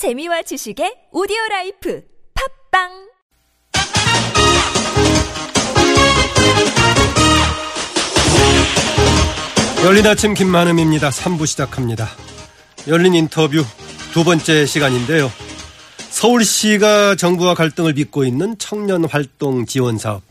재미와 0.00 0.40
지식의 0.40 1.08
오디오 1.12 1.36
라이프 1.50 2.02
팟빵 2.72 2.88
열린 9.84 10.06
아침 10.06 10.32
김만흠입니다. 10.32 11.10
3부 11.10 11.46
시작합니다. 11.46 12.08
열린 12.88 13.14
인터뷰 13.14 13.62
두 14.14 14.24
번째 14.24 14.64
시간인데요. 14.64 15.30
서울시가 16.08 17.16
정부와 17.16 17.54
갈등을 17.54 17.92
빚고 17.92 18.24
있는 18.24 18.56
청년 18.56 19.04
활동 19.04 19.66
지원 19.66 19.98
사업, 19.98 20.22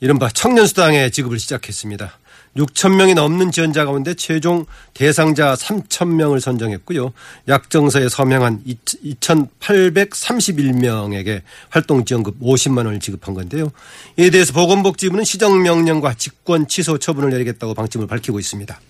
이른바 0.00 0.30
청년수당의 0.30 1.10
지급을 1.10 1.38
시작했습니다. 1.38 2.18
6천 2.56 2.96
명이 2.96 3.14
넘는 3.14 3.52
지원자 3.52 3.84
가운데 3.84 4.14
최종 4.14 4.66
대상자 4.92 5.54
3천 5.54 6.08
명을 6.08 6.40
선정했고요. 6.40 7.12
약정서에 7.48 8.08
서명한 8.08 8.64
2,831명에게 8.66 11.42
활동 11.68 12.04
지원급 12.04 12.40
50만 12.40 12.78
원을 12.78 12.98
지급한 12.98 13.34
건데요. 13.34 13.70
이에 14.16 14.30
대해서 14.30 14.52
보건복지부는 14.52 15.22
시정명령과 15.24 16.14
직권 16.14 16.66
취소 16.66 16.98
처분을 16.98 17.30
내리겠다고 17.30 17.74
방침을 17.74 18.08
밝히고 18.08 18.40
있습니다. 18.40 18.80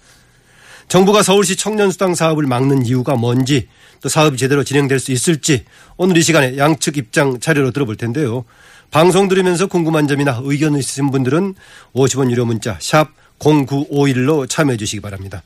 정부가 0.88 1.22
서울시 1.22 1.54
청년수당 1.54 2.14
사업을 2.16 2.46
막는 2.46 2.84
이유가 2.84 3.14
뭔지 3.14 3.68
또 4.00 4.08
사업이 4.08 4.36
제대로 4.36 4.64
진행될 4.64 4.98
수 4.98 5.12
있을지 5.12 5.64
오늘 5.96 6.16
이 6.16 6.22
시간에 6.22 6.56
양측 6.56 6.96
입장 6.96 7.38
자료로 7.38 7.70
들어볼 7.70 7.96
텐데요. 7.96 8.44
방송 8.90 9.28
들으면서 9.28 9.68
궁금한 9.68 10.08
점이나 10.08 10.40
의견 10.42 10.76
있으신 10.76 11.12
분들은 11.12 11.54
50원 11.94 12.32
유료 12.32 12.44
문자 12.44 12.76
샵 12.80 13.12
0951로 13.40 14.48
참여해 14.48 14.76
주시기 14.76 15.00
바랍니다. 15.00 15.42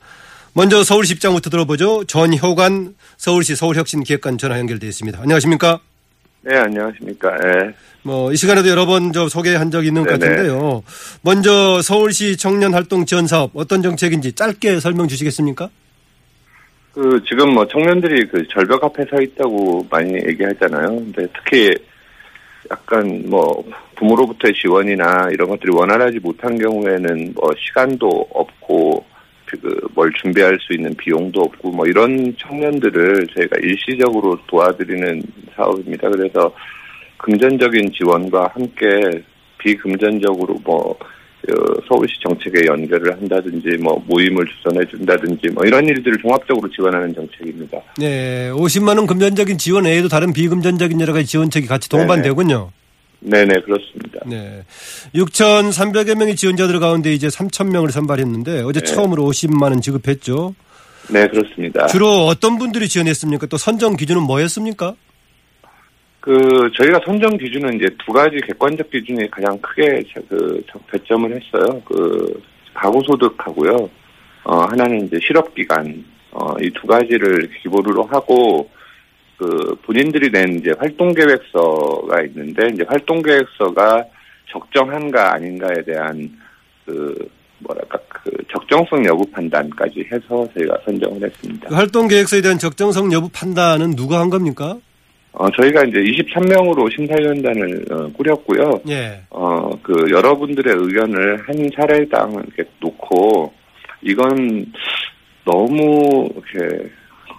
먼저 0.53 0.83
서울시 0.83 1.13
입장부터 1.13 1.49
들어보죠. 1.49 2.05
전효관 2.05 2.95
서울시 3.17 3.55
서울혁신기획관 3.55 4.37
전화 4.37 4.57
연결되어 4.59 4.87
있습니다. 4.87 5.19
안녕하십니까? 5.21 5.79
네, 6.41 6.55
안녕하십니까. 6.57 7.35
네. 7.37 7.73
뭐, 8.03 8.31
이 8.31 8.35
시간에도 8.37 8.69
여러 8.69 8.85
번 8.85 9.11
저 9.11 9.27
소개한 9.27 9.71
적이 9.71 9.87
있는 9.87 10.03
것 10.05 10.19
네네. 10.19 10.35
같은데요. 10.35 10.83
먼저 11.23 11.81
서울시 11.81 12.37
청년활동 12.37 13.05
지원 13.05 13.25
사업 13.27 13.51
어떤 13.55 13.81
정책인지 13.81 14.33
짧게 14.33 14.79
설명 14.79 15.07
주시겠습니까? 15.07 15.69
그, 16.93 17.19
지금 17.27 17.53
뭐 17.53 17.67
청년들이 17.67 18.27
그 18.27 18.47
절벽 18.53 18.81
앞에 18.83 19.03
서 19.09 19.21
있다고 19.21 19.85
많이 19.89 20.13
얘기하잖아요. 20.13 20.87
근데 20.87 21.27
특히 21.33 21.69
약간 22.71 23.23
뭐 23.27 23.63
부모로부터의 23.95 24.53
지원이나 24.53 25.29
이런 25.31 25.49
것들이 25.49 25.71
원활하지 25.73 26.19
못한 26.19 26.57
경우에는 26.57 27.33
뭐 27.35 27.51
시간도 27.57 28.27
없고 28.33 29.05
그뭘 29.45 30.11
준비할 30.21 30.57
수 30.59 30.73
있는 30.73 30.93
비용도 30.95 31.41
없고 31.41 31.71
뭐 31.71 31.85
이런 31.85 32.35
청년들을 32.37 33.27
저희가 33.27 33.57
일시적으로 33.61 34.37
도와드리는 34.47 35.21
사업입니다. 35.55 36.09
그래서 36.09 36.53
금전적인 37.17 37.91
지원과 37.93 38.51
함께 38.53 39.23
비금전적으로 39.59 40.59
뭐 40.63 40.91
어, 40.91 40.97
서울시 41.87 42.13
정책에 42.21 42.65
연결을 42.65 43.13
한다든지 43.13 43.77
뭐 43.81 44.03
모임을 44.07 44.45
주선해 44.45 44.85
준다든지 44.89 45.49
뭐 45.53 45.63
이런 45.65 45.85
일들을 45.85 46.17
종합적으로 46.21 46.69
지원하는 46.71 47.13
정책입니다. 47.13 47.77
네, 47.97 48.49
50만 48.51 48.97
원 48.97 49.05
금전적인 49.07 49.57
지원 49.57 49.85
외에도 49.85 50.07
다른 50.07 50.33
비금전적인 50.33 50.99
여러 51.01 51.13
가지 51.13 51.25
지원책이 51.25 51.67
같이 51.67 51.89
동반되군요. 51.89 52.71
네네 53.19 53.61
그렇습니다. 53.61 54.19
네. 54.25 54.63
6,300여 55.15 56.15
명의 56.15 56.35
지원자들 56.35 56.79
가운데 56.79 57.13
이제 57.13 57.29
3,000 57.29 57.69
명을 57.69 57.91
선발했는데 57.91 58.61
어제 58.61 58.81
네. 58.81 58.85
처음으로 58.85 59.23
50만 59.23 59.63
원 59.63 59.81
지급했죠. 59.81 60.53
네 61.09 61.27
그렇습니다. 61.27 61.87
주로 61.87 62.25
어떤 62.25 62.57
분들이 62.57 62.87
지원했습니까? 62.87 63.47
또 63.47 63.57
선정 63.57 63.95
기준은 63.95 64.23
뭐였습니까? 64.23 64.95
그 66.25 66.71
저희가 66.75 66.99
선정 67.05 67.37
기준은 67.37 67.75
이제 67.75 67.85
두 68.03 68.11
가지 68.11 68.37
객관적 68.47 68.89
기준이 68.89 69.29
가장 69.29 69.55
크게 69.59 70.03
저- 70.11 70.21
그 70.27 70.63
저- 70.67 70.79
배점을 70.91 71.29
했어요. 71.29 71.79
그 71.85 72.41
가구 72.73 72.99
소득하고요. 73.05 73.87
어 74.43 74.55
하나는 74.61 75.05
이제 75.05 75.19
실업 75.21 75.53
기간 75.53 76.03
어이 76.31 76.71
두 76.71 76.87
가지를 76.87 77.47
기본으로 77.61 78.03
하고 78.05 78.67
그 79.37 79.75
본인들이 79.83 80.31
낸 80.31 80.57
이제 80.59 80.71
활동 80.79 81.13
계획서가 81.13 82.23
있는데 82.23 82.69
이제 82.73 82.83
활동 82.87 83.21
계획서가 83.21 84.03
적정한가 84.49 85.33
아닌가에 85.35 85.83
대한 85.85 86.31
그 86.85 87.15
뭐랄까 87.59 87.99
그 88.09 88.31
적정성 88.51 89.05
여부 89.05 89.23
판단까지 89.31 90.07
해서 90.11 90.47
저희가 90.57 90.77
선정을 90.85 91.21
했습니다. 91.23 91.69
그 91.69 91.75
활동 91.75 92.07
계획서에 92.07 92.41
대한 92.41 92.57
적정성 92.57 93.11
여부 93.13 93.29
판단은 93.29 93.95
누가 93.95 94.19
한 94.19 94.29
겁니까? 94.31 94.77
어, 95.37 95.49
저희가 95.51 95.83
이제 95.83 95.99
23명으로 95.99 96.89
심사위원단을 96.95 97.85
어, 97.91 98.09
꾸렸고요. 98.13 98.79
예. 98.89 99.21
어, 99.29 99.69
그 99.83 99.93
여러분들의 100.09 100.73
의견을 100.77 101.43
한 101.47 101.69
차례당 101.75 102.31
이렇게 102.31 102.69
놓고 102.79 103.51
이건 104.01 104.71
너무 105.45 106.29
이렇게 106.53 106.89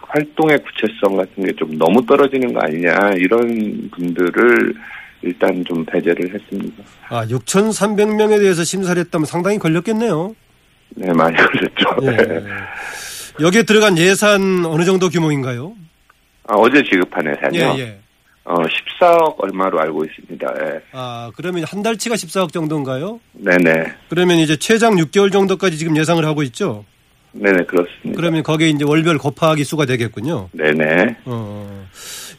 활동의 0.08 0.58
구체성 0.62 1.16
같은 1.16 1.44
게 1.44 1.52
좀 1.56 1.76
너무 1.78 2.04
떨어지는 2.06 2.52
거 2.52 2.60
아니냐 2.60 3.12
이런 3.16 3.90
분들을 3.94 4.74
일단 5.22 5.64
좀 5.64 5.84
배제를 5.86 6.34
했습니다. 6.34 6.84
아, 7.08 7.24
6,300명에 7.26 8.38
대해서 8.38 8.62
심사를 8.62 9.00
했다면 9.00 9.24
상당히 9.24 9.58
걸렸겠네요. 9.58 10.36
네, 10.96 11.12
많이 11.12 11.34
걸렸죠. 11.36 11.96
예. 12.12 12.42
여기에 13.40 13.62
들어간 13.64 13.98
예산 13.98 14.64
어느 14.66 14.84
정도 14.84 15.08
규모인가요? 15.08 15.74
아, 16.48 16.54
어제 16.54 16.82
지급한 16.82 17.24
예산이요. 17.26 17.74
예, 17.78 17.82
예. 17.82 17.98
어, 18.44 18.54
14억 18.62 19.34
얼마로 19.38 19.80
알고 19.80 20.04
있습니다. 20.04 20.46
예. 20.60 20.80
아, 20.92 21.30
그러면 21.36 21.64
한 21.64 21.82
달치가 21.82 22.14
14억 22.14 22.52
정도인가요? 22.52 23.20
네네. 23.32 23.92
그러면 24.08 24.38
이제 24.38 24.56
최장 24.56 24.94
6개월 24.96 25.32
정도까지 25.32 25.76
지금 25.76 25.96
예상을 25.96 26.24
하고 26.24 26.42
있죠? 26.44 26.84
네네, 27.32 27.64
그렇습니다. 27.64 28.16
그러면 28.16 28.42
거기에 28.42 28.68
이제 28.68 28.84
월별 28.84 29.18
곱하기 29.18 29.64
수가 29.64 29.84
되겠군요. 29.86 30.48
네네. 30.52 31.16
어. 31.24 31.86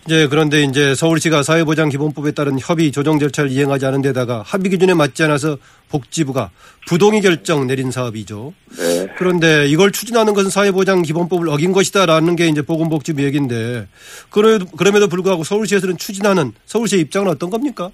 이제 0.07 0.25
그런데 0.29 0.63
이제 0.63 0.95
서울시가 0.95 1.43
사회보장기본법에 1.43 2.31
따른 2.31 2.57
협의 2.57 2.93
조정 2.93 3.19
절차를 3.19 3.51
이행하지 3.51 3.85
않은 3.87 4.01
데다가 4.01 4.41
합의 4.41 4.69
기준에 4.69 4.93
맞지 4.93 5.21
않아서 5.23 5.57
복지부가 5.91 6.49
부동의 6.87 7.19
결정 7.19 7.67
내린 7.67 7.91
사업이죠. 7.91 8.53
네. 8.77 9.07
그런데 9.17 9.67
이걸 9.67 9.91
추진하는 9.91 10.33
것은 10.33 10.49
사회보장기본법을 10.49 11.49
어긴 11.49 11.73
것이다라는 11.73 12.37
게 12.37 12.47
이제 12.47 12.61
보건복지부 12.61 13.21
얘기인데 13.21 13.85
그럼에도 14.29 15.09
불구하고 15.09 15.43
서울시에서는 15.43 15.97
추진하는 15.97 16.53
서울시의 16.63 17.01
입장은 17.01 17.27
어떤 17.27 17.49
겁니까? 17.49 17.89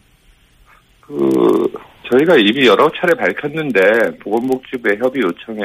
그 1.02 1.74
저희가 2.12 2.36
이미 2.36 2.68
여러 2.68 2.92
차례 2.96 3.16
밝혔는데 3.16 4.20
보건복지부의 4.20 5.00
협의 5.00 5.24
요청에 5.24 5.64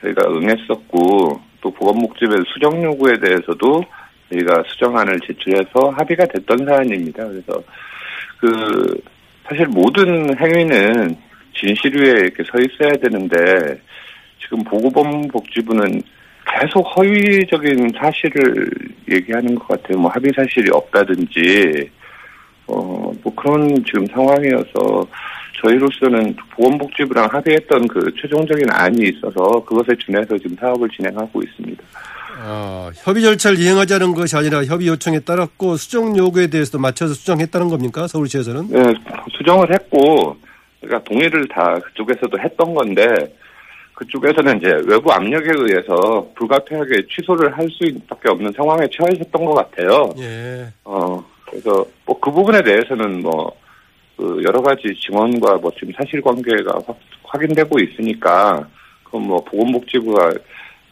저희가 0.00 0.30
응했었고 0.30 1.40
또 1.60 1.70
보건복지부의 1.72 2.38
수정 2.54 2.84
요구에 2.84 3.14
대해서도 3.18 3.82
저희가 4.30 4.62
수정안을 4.66 5.20
제출해서 5.20 5.90
합의가 5.96 6.26
됐던 6.26 6.66
사안입니다. 6.66 7.26
그래서 7.26 7.62
그 8.40 9.00
사실 9.48 9.66
모든 9.66 10.36
행위는 10.38 11.16
진실 11.54 11.96
위에 11.96 12.10
이렇게 12.10 12.42
서 12.44 12.58
있어야 12.58 12.92
되는데 13.00 13.80
지금 14.42 14.62
보건복지부는 14.64 16.02
계속 16.60 16.82
허위적인 16.82 17.92
사실을 17.98 18.68
얘기하는 19.10 19.54
것 19.54 19.68
같아요. 19.68 19.98
뭐 19.98 20.10
합의 20.10 20.30
사실이 20.34 20.70
없다든지 20.72 21.90
어, 22.68 23.12
뭐 23.22 23.34
그런 23.34 23.68
지금 23.84 24.06
상황이어서 24.06 25.06
저희로서는 25.62 26.36
보건복지부랑 26.50 27.28
합의했던 27.32 27.88
그 27.88 28.12
최종적인 28.20 28.66
안이 28.70 29.08
있어서 29.08 29.64
그것에 29.64 29.96
준해서 29.98 30.36
지금 30.38 30.56
사업을 30.56 30.88
진행하고 30.90 31.40
있습니다. 31.42 31.82
아, 32.38 32.90
협의 32.94 33.22
절차를 33.22 33.58
이행하지 33.58 33.94
않은 33.94 34.14
것이 34.14 34.36
아니라 34.36 34.62
협의 34.64 34.88
요청에 34.88 35.20
따랐고 35.20 35.76
수정 35.76 36.16
요구에 36.16 36.48
대해서도 36.48 36.78
맞춰서 36.78 37.14
수정했다는 37.14 37.68
겁니까? 37.68 38.06
서울시에서는? 38.06 38.68
네, 38.68 38.82
수정을 39.38 39.72
했고, 39.72 40.36
그러니까 40.80 41.02
동의를 41.08 41.48
다 41.48 41.74
그쪽에서도 41.74 42.38
했던 42.38 42.74
건데, 42.74 43.06
그쪽에서는 43.94 44.58
이제 44.58 44.68
외부 44.86 45.10
압력에 45.10 45.46
의해서 45.54 46.28
불가피하게 46.36 47.06
취소를 47.10 47.56
할 47.56 47.66
수밖에 47.70 48.28
없는 48.28 48.52
상황에 48.54 48.86
처해졌던 48.92 49.44
것 49.46 49.54
같아요. 49.54 50.10
예. 50.18 50.66
어, 50.84 51.24
그래서 51.46 51.86
뭐 52.04 52.16
그 52.20 52.30
부분에 52.30 52.62
대해서는 52.62 53.22
뭐, 53.22 53.50
그 54.18 54.42
여러 54.44 54.60
가지 54.60 54.82
증언과 55.06 55.56
뭐 55.56 55.70
지금 55.78 55.94
사실관계가 55.96 56.80
확, 56.86 56.98
확인되고 57.24 57.78
있으니까, 57.78 58.68
그건 59.04 59.22
뭐 59.22 59.42
보건복지부가 59.44 60.32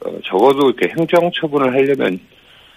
어, 0.05 0.19
적어도 0.25 0.71
이렇게 0.71 0.93
행정 0.97 1.31
처분을 1.33 1.73
하려면 1.73 2.19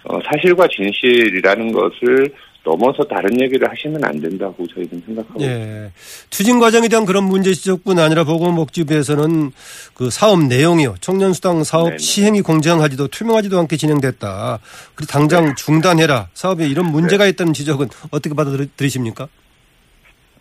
어, 0.04 0.18
사실과 0.24 0.66
진실이라는 0.68 1.72
것을 1.72 2.32
넘어서 2.64 3.02
다른 3.04 3.40
얘기를 3.40 3.68
하시면 3.70 4.04
안 4.04 4.20
된다고 4.20 4.66
저희는 4.66 5.02
생각하고 5.06 5.40
예. 5.40 5.90
추진 6.28 6.58
과정에 6.58 6.88
대한 6.88 7.06
그런 7.06 7.24
문제 7.24 7.54
지적뿐 7.54 7.98
아니라 7.98 8.24
보건복지부에서는 8.24 9.52
그 9.94 10.10
사업 10.10 10.44
내용이요. 10.44 10.96
청년수당 11.00 11.64
사업 11.64 11.86
네네. 11.86 11.98
시행이 11.98 12.42
공정하지도 12.42 13.08
투명하지도 13.08 13.58
않게 13.60 13.76
진행됐다. 13.76 14.58
그리고 14.94 15.10
당장 15.10 15.54
중단해라. 15.54 16.28
사업에 16.34 16.66
이런 16.66 16.86
문제가 16.90 17.26
있다는 17.26 17.54
지적은 17.54 17.88
어떻게 18.10 18.34
받아들이십니까? 18.34 19.28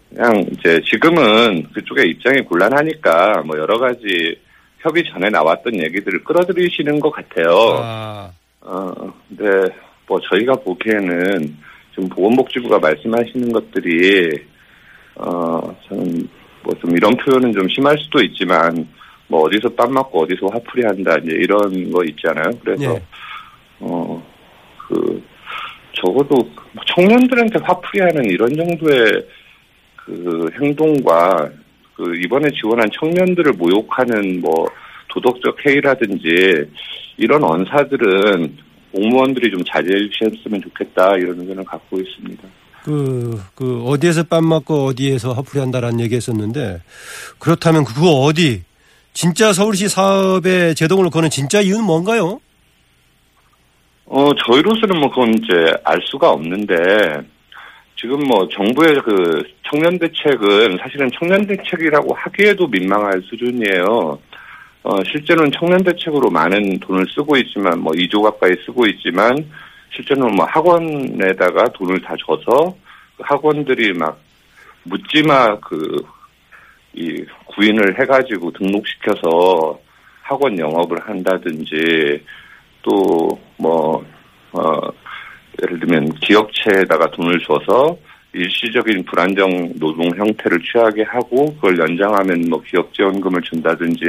그냥 0.09 0.45
이제 0.51 0.81
지금은 0.85 1.67
그쪽의 1.73 2.09
입장이 2.09 2.41
곤란하니까 2.41 3.43
뭐 3.45 3.57
여러 3.57 3.77
가지 3.77 4.37
협의 4.79 5.03
전에 5.11 5.29
나왔던 5.29 5.75
얘기들을 5.75 6.23
끌어들이시는 6.23 6.99
것 6.99 7.11
같아요. 7.11 7.47
아, 7.81 8.31
어, 8.61 8.93
근데 9.27 9.73
뭐 10.07 10.19
저희가 10.29 10.53
보기에는 10.53 11.57
지금 11.95 12.09
보건복지부가 12.09 12.79
말씀하시는 12.79 13.51
것들이 13.51 14.29
어 15.15 15.75
저는 15.87 16.27
뭐 16.63 16.75
좀 16.79 16.95
이런 16.95 17.11
표현은 17.17 17.53
좀 17.53 17.67
심할 17.69 17.97
수도 17.97 18.21
있지만 18.21 18.87
뭐 19.27 19.41
어디서 19.43 19.69
땀 19.69 19.93
맞고 19.93 20.23
어디서 20.23 20.47
화풀이 20.51 20.83
한다 20.85 21.15
이제 21.23 21.31
이런 21.33 21.91
거 21.91 22.03
있잖아요. 22.05 22.51
그래서 22.63 22.93
예. 22.93 23.01
어그 23.79 25.23
적어도 25.93 26.49
청년들한테 26.95 27.59
화풀이하는 27.63 28.25
이런 28.25 28.49
정도의 28.55 29.25
그 29.95 30.49
행동과 30.61 31.49
그 31.97 32.15
이번에 32.23 32.47
지원한 32.51 32.87
청년들을 32.93 33.53
모욕하는 33.53 34.39
뭐 34.39 34.67
도덕적 35.09 35.57
해이라든지 35.65 36.69
이런 37.17 37.43
언사들은 37.43 38.55
공무원들이 38.91 39.51
좀 39.51 39.63
자제해 39.65 40.07
주셨으면 40.09 40.61
좋겠다 40.61 41.15
이런 41.15 41.41
의견을 41.41 41.63
갖고 41.65 41.99
있습니다. 41.99 42.43
그, 42.83 43.41
그, 43.53 43.83
어디에서 43.83 44.23
뺨 44.23 44.45
맞고 44.45 44.85
어디에서 44.85 45.33
화풀이 45.33 45.59
한다라는 45.59 45.99
얘기 45.99 46.15
했었는데, 46.15 46.81
그렇다면 47.37 47.83
그거 47.83 48.07
어디, 48.21 48.63
진짜 49.11 49.51
서울시 49.51 49.89
사업에 49.89 50.73
제동을 50.73 51.09
거는 51.09 51.29
진짜 51.29 51.59
이유는 51.59 51.83
뭔가요? 51.83 52.39
어 54.05 54.29
저희로서는 54.45 54.99
뭐 55.01 55.09
그건 55.09 55.33
이제 55.33 55.73
알 55.83 55.99
수가 56.05 56.29
없는데 56.29 56.75
지금 57.99 58.19
뭐 58.27 58.47
정부의 58.49 58.95
그 59.03 59.43
청년 59.63 59.97
대책은 59.97 60.77
사실은 60.81 61.09
청년 61.17 61.45
대책이라고 61.45 62.13
하기에도 62.13 62.67
민망할 62.67 63.21
수준이에요. 63.23 64.19
어 64.83 65.03
실제로는 65.03 65.51
청년 65.51 65.83
대책으로 65.83 66.29
많은 66.29 66.79
돈을 66.79 67.05
쓰고 67.13 67.35
있지만 67.37 67.79
뭐 67.79 67.91
2조 67.93 68.21
가까이 68.21 68.51
쓰고 68.65 68.85
있지만 68.87 69.35
실제로는 69.95 70.35
뭐 70.35 70.45
학원에다가 70.45 71.65
돈을 71.73 72.01
다 72.01 72.15
줘서 72.25 72.75
그 73.17 73.23
학원들이 73.25 73.93
막 73.93 74.19
묻지마 74.83 75.59
그 75.59 76.17
이 76.97 77.23
구인을 77.45 77.99
해가지고 77.99 78.51
등록시켜서 78.53 79.79
학원 80.23 80.57
영업을 80.57 80.97
한다든지 81.07 82.19
또뭐 82.81 84.03
어, 84.53 84.79
예를 85.63 85.79
들면 85.79 86.13
기업체에다가 86.15 87.09
돈을 87.11 87.39
줘서 87.39 87.97
일시적인 88.33 89.05
불안정 89.05 89.73
노동 89.79 90.05
형태를 90.15 90.59
취하게 90.61 91.03
하고 91.03 91.45
그걸 91.55 91.79
연장하면 91.79 92.45
뭐 92.49 92.61
기업 92.61 92.93
지원금을 92.93 93.41
준다든지 93.41 94.05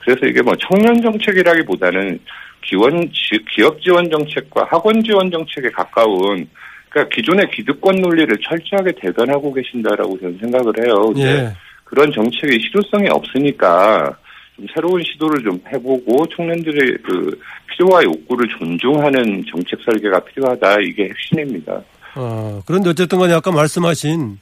그래서 0.00 0.26
이게 0.26 0.40
뭐 0.40 0.54
청년 0.56 1.00
정책이라기보다는 1.02 2.18
기원 2.62 3.00
지- 3.12 3.44
기업 3.54 3.80
지원 3.82 4.10
정책과 4.10 4.66
학원 4.70 5.02
지원 5.02 5.30
정책에 5.30 5.68
가까운 5.70 6.48
그러니까 6.88 7.14
기존의 7.14 7.50
기득권 7.50 7.96
논리를 7.96 8.34
철저하게 8.42 8.92
대변하고 9.00 9.52
계신다라고 9.52 10.18
저는 10.18 10.38
생각을 10.40 10.72
해요. 10.84 11.12
예. 11.18 11.52
그런 11.84 12.10
정책의 12.12 12.58
실효성이 12.60 13.08
없으니까 13.10 14.16
좀 14.60 14.66
새로운 14.74 15.02
시도를 15.02 15.42
좀 15.42 15.60
해보고 15.72 16.26
청년들의 16.36 16.98
그 17.02 17.40
필요와 17.70 18.02
욕구를 18.04 18.48
존중하는 18.58 19.44
정책 19.50 19.80
설계가 19.84 20.20
필요하다 20.20 20.80
이게 20.82 21.08
핵심입니다. 21.08 21.82
어, 22.16 22.60
그런데 22.66 22.90
어쨌든 22.90 23.18
간에 23.18 23.32
아까 23.32 23.52
말씀하신 23.52 24.38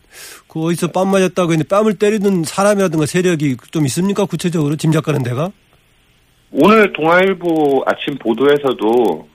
그 0.49 0.65
어디서 0.65 0.89
뺨 0.89 1.11
맞았다고 1.11 1.53
했는데 1.53 1.69
뺨을 1.69 1.99
때리는 1.99 2.43
사람이라든가 2.45 3.07
세력이 3.07 3.59
좀 3.71 3.85
있습니까? 3.87 4.25
구체적으로 4.25 4.77
짐작가는 4.77 5.23
데가? 5.23 5.53
오늘 6.51 6.93
동아일보 6.95 7.85
아침 7.87 8.17
보도에서도 8.19 9.29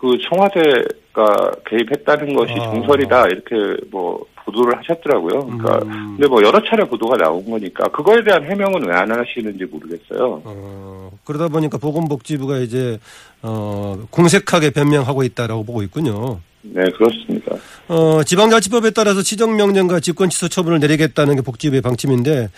그 0.00 0.16
청와대가 0.28 1.50
개입했다는 1.66 2.34
것이 2.34 2.52
아. 2.54 2.64
정설이다 2.72 3.26
이렇게 3.26 3.80
뭐 3.90 4.24
보도를 4.44 4.78
하셨더라고요. 4.78 5.40
그러니까 5.46 5.78
음. 5.84 6.16
근데 6.16 6.26
뭐 6.28 6.42
여러 6.42 6.60
차례 6.64 6.82
보도가 6.84 7.16
나온 7.18 7.44
거니까 7.48 7.86
그거에 7.88 8.24
대한 8.24 8.42
해명은 8.44 8.88
왜 8.88 8.94
안 8.94 9.10
하시는지 9.12 9.64
모르겠어요. 9.66 10.42
어, 10.44 11.10
그러다 11.24 11.48
보니까 11.48 11.78
보건복지부가 11.78 12.58
이제 12.58 12.98
어, 13.42 13.98
공색하게 14.10 14.70
변명하고 14.70 15.22
있다라고 15.22 15.64
보고 15.64 15.82
있군요. 15.82 16.40
네 16.62 16.82
그렇습니다. 16.96 17.56
어, 17.88 18.22
지방자치법에 18.22 18.90
따라서 18.90 19.22
시정명령과 19.22 20.00
직권 20.00 20.28
취소 20.28 20.48
처분을 20.48 20.78
내리겠다는 20.80 21.36
게 21.36 21.42
복지부의 21.42 21.80
방침인데 21.80 22.50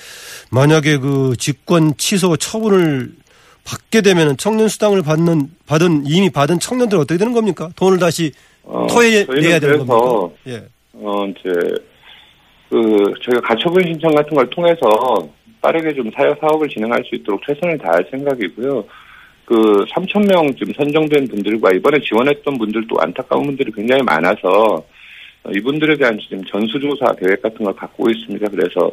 만약에 0.50 0.98
그 0.98 1.34
직권 1.38 1.96
취소 1.96 2.36
처분을 2.36 3.12
받게 3.64 4.02
되면 4.02 4.36
청년 4.36 4.68
수당을 4.68 5.02
받는 5.02 5.50
받은 5.66 6.04
이미 6.06 6.30
받은 6.30 6.58
청년들 6.58 6.96
은 6.96 7.02
어떻게 7.02 7.18
되는 7.18 7.32
겁니까? 7.32 7.70
돈을 7.76 7.98
다시 7.98 8.32
어, 8.64 8.86
토해 8.88 9.24
저희는 9.24 9.48
내야 9.48 9.58
되는 9.58 9.76
그래서 9.78 9.86
겁니까? 9.86 10.36
예. 10.48 10.62
어, 10.94 11.26
이제, 11.26 11.50
그, 12.68 13.14
저희가 13.22 13.40
가처분 13.42 13.82
신청 13.84 14.14
같은 14.14 14.34
걸 14.34 14.48
통해서 14.50 15.28
빠르게 15.60 15.94
좀 15.94 16.10
사회 16.14 16.34
사업을 16.40 16.68
진행할 16.68 17.02
수 17.04 17.14
있도록 17.16 17.40
최선을 17.46 17.78
다할 17.78 18.06
생각이고요. 18.10 18.84
그, 19.44 19.84
3,000명 19.90 20.56
지금 20.56 20.72
선정된 20.74 21.28
분들과 21.28 21.72
이번에 21.72 22.00
지원했던 22.00 22.58
분들도 22.58 22.96
안타까운 23.00 23.46
분들이 23.46 23.72
굉장히 23.72 24.02
많아서 24.02 24.84
어, 25.44 25.50
이분들에 25.54 25.96
대한 25.96 26.18
지금 26.20 26.44
전수조사 26.44 27.14
계획 27.18 27.42
같은 27.42 27.64
걸 27.64 27.74
갖고 27.74 28.08
있습니다. 28.08 28.48
그래서 28.48 28.92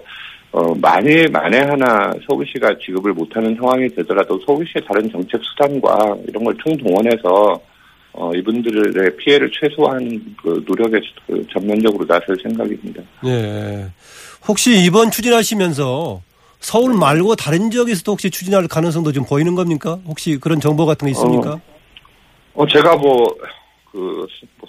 어, 0.52 0.74
만에, 0.76 1.28
만에 1.28 1.60
하나 1.60 2.12
서울시가 2.28 2.78
지급을 2.84 3.14
못하는 3.14 3.56
상황이 3.56 3.88
되더라도 3.90 4.40
서울시의 4.46 4.84
다른 4.88 5.10
정책 5.12 5.42
수단과 5.44 6.18
이런 6.28 6.44
걸 6.44 6.56
총동원해서 6.58 7.62
어, 8.14 8.32
이분들의 8.34 9.16
피해를 9.18 9.52
최소화하는 9.52 10.36
그 10.42 10.64
노력에 10.68 11.00
그 11.28 11.46
전면적으로 11.54 12.06
나설 12.08 12.36
생각입니다. 12.42 13.04
예. 13.26 13.86
혹시 14.48 14.84
이번 14.84 15.12
추진하시면서 15.12 16.22
서울 16.60 16.96
말고 16.96 17.36
다른 17.36 17.70
지역에서도 17.70 18.12
혹시 18.12 18.32
추진할 18.32 18.68
가능성도 18.68 19.12
좀 19.12 19.26
보이는 19.26 19.54
겁니까? 19.54 20.00
혹시 20.08 20.38
그런 20.38 20.60
정보 20.60 20.86
같은 20.86 21.06
거 21.06 21.12
있습니까? 21.12 21.60
어, 22.56 22.68
제가 22.68 22.96
뭐, 22.98 23.28
그, 23.92 24.26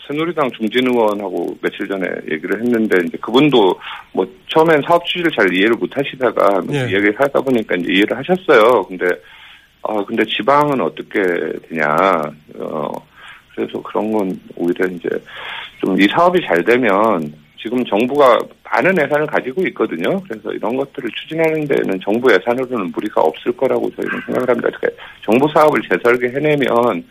새누리당 0.07 0.51
중진 0.53 0.87
의원하고 0.89 1.57
며칠 1.61 1.89
전에 1.89 2.07
얘기를 2.31 2.61
했는데, 2.61 2.99
이제 3.07 3.19
그분도 3.21 3.79
뭐, 4.13 4.27
처음엔 4.49 4.83
사업 4.87 5.05
취지를 5.07 5.31
잘 5.33 5.53
이해를 5.55 5.77
못 5.77 5.91
하시다가, 5.97 6.61
뭐 6.63 6.75
예. 6.75 6.81
이야기를 6.81 7.15
하다 7.19 7.41
보니까 7.41 7.77
이제 7.77 7.93
이해를 7.93 8.17
하셨어요. 8.19 8.85
근데, 8.85 9.07
아, 9.83 10.05
근데 10.05 10.25
지방은 10.25 10.81
어떻게 10.81 11.23
되냐, 11.69 11.97
어, 12.59 12.91
그래서 13.55 13.83
그런 13.83 14.11
건 14.13 14.41
오히려 14.57 14.87
이제 14.87 15.09
좀 15.81 15.97
이 15.99 16.07
사업이 16.09 16.41
잘 16.47 16.63
되면 16.65 17.33
지금 17.61 17.85
정부가 17.85 18.39
많은 18.65 18.95
예산을 18.97 19.27
가지고 19.27 19.63
있거든요. 19.69 20.21
그래서 20.29 20.53
이런 20.53 20.77
것들을 20.77 21.11
추진하는 21.11 21.67
데는 21.67 22.01
정부 22.03 22.33
예산으로는 22.33 22.93
무리가 22.93 23.21
없을 23.21 23.53
거라고 23.53 23.91
저희는 23.97 24.21
생각을 24.27 24.49
합니다. 24.49 24.69
이렇게 24.69 24.89
정부 25.23 25.49
사업을 25.53 25.81
재설계해내면 25.83 26.69
좀 26.69 27.03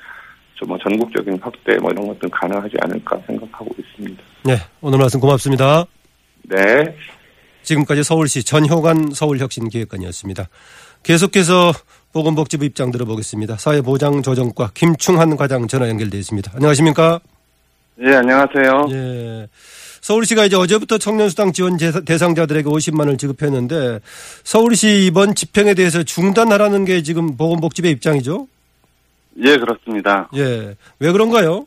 뭐 0.68 0.78
전국적인 0.78 1.39
확대 1.42 1.78
뭐 1.78 1.92
이런 1.92 2.08
것들은 2.08 2.30
가능하지 2.30 2.75
않을까 2.82 3.20
생각하고 3.28 3.68
있습니다. 3.78 4.24
네. 4.46 4.58
오늘 4.82 5.00
말씀 5.00 5.20
고맙습니다. 5.20 5.86
네. 6.44 6.96
지금까지 7.63 8.04
서울시 8.04 8.44
전효관 8.44 9.12
서울혁신기획관이었습니다. 9.13 10.50
계속해서 11.04 11.72
보건복지부 12.12 12.66
입장 12.66 12.92
들어보겠습니다. 12.92 13.58
사회보장조정과 13.58 14.72
김충한 14.74 15.36
과장 15.38 15.68
전화 15.68 15.88
연결되어 15.89 16.20
있습니다. 16.20 16.51
안녕하십니까? 16.56 17.20
예, 18.01 18.16
안녕하세요. 18.16 18.88
예. 18.92 19.48
서울시가 20.01 20.46
이제 20.46 20.56
어제부터 20.56 20.98
청년수당 20.98 21.51
지원 21.51 21.78
제- 21.78 21.92
대상자들에게 22.06 22.68
50만 22.70 23.00
원을 23.01 23.18
지급했는데 23.18 24.00
서울시 24.44 25.06
이번 25.06 25.36
집행에 25.36 25.74
대해서 25.74 26.04
중단하라는 26.04 26.86
게 26.86 27.04
지금 27.04 27.36
보건복지부의 27.36 27.94
입장이죠? 27.94 28.48
예, 29.39 29.58
그렇습니다. 29.58 30.29
예. 30.36 30.75
왜 31.00 31.12
그런가요? 31.12 31.65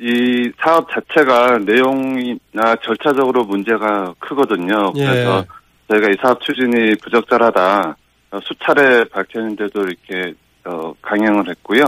이 0.00 0.50
사업 0.62 0.88
자체가 0.92 1.58
내용이나 1.58 2.76
절차적으로 2.82 3.44
문제가 3.44 4.14
크거든요. 4.20 4.92
예. 4.96 5.06
그래서 5.06 5.44
저희가 5.90 6.08
이 6.10 6.14
사업 6.22 6.40
추진이 6.40 6.94
부적절하다 7.02 7.96
어, 8.30 8.38
수차례 8.42 9.04
밝혔는데도 9.04 9.82
이렇게 9.82 10.34
어, 10.64 10.92
강행을 11.02 11.48
했고요. 11.50 11.82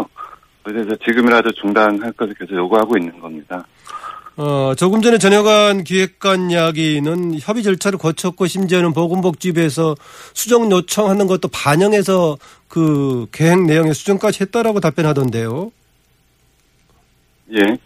그래서 0.63 0.95
지금이라도 0.97 1.53
중단할 1.53 2.13
것을 2.13 2.35
계속 2.35 2.55
요구하고 2.57 2.97
있는 2.99 3.19
겁니다. 3.21 3.65
어, 4.43 4.75
조금 4.75 5.03
전에 5.03 5.19
전해관 5.19 5.85
기획관 5.85 6.51
이야기는 6.51 7.41
협의 7.41 7.63
절차를 7.63 7.99
거쳤고 7.99 8.47
심지어는 8.47 8.95
보건복지부에서 8.95 9.95
수정 10.33 10.73
요청하는 10.73 11.27
것도 11.27 11.49
반영해서 11.49 12.39
그 12.67 13.27
계획 13.33 13.67
내용에 13.67 13.93
수정까지 13.93 14.45
했다라고 14.45 14.81
답변하던데요. 14.81 15.71
예. 17.53 17.77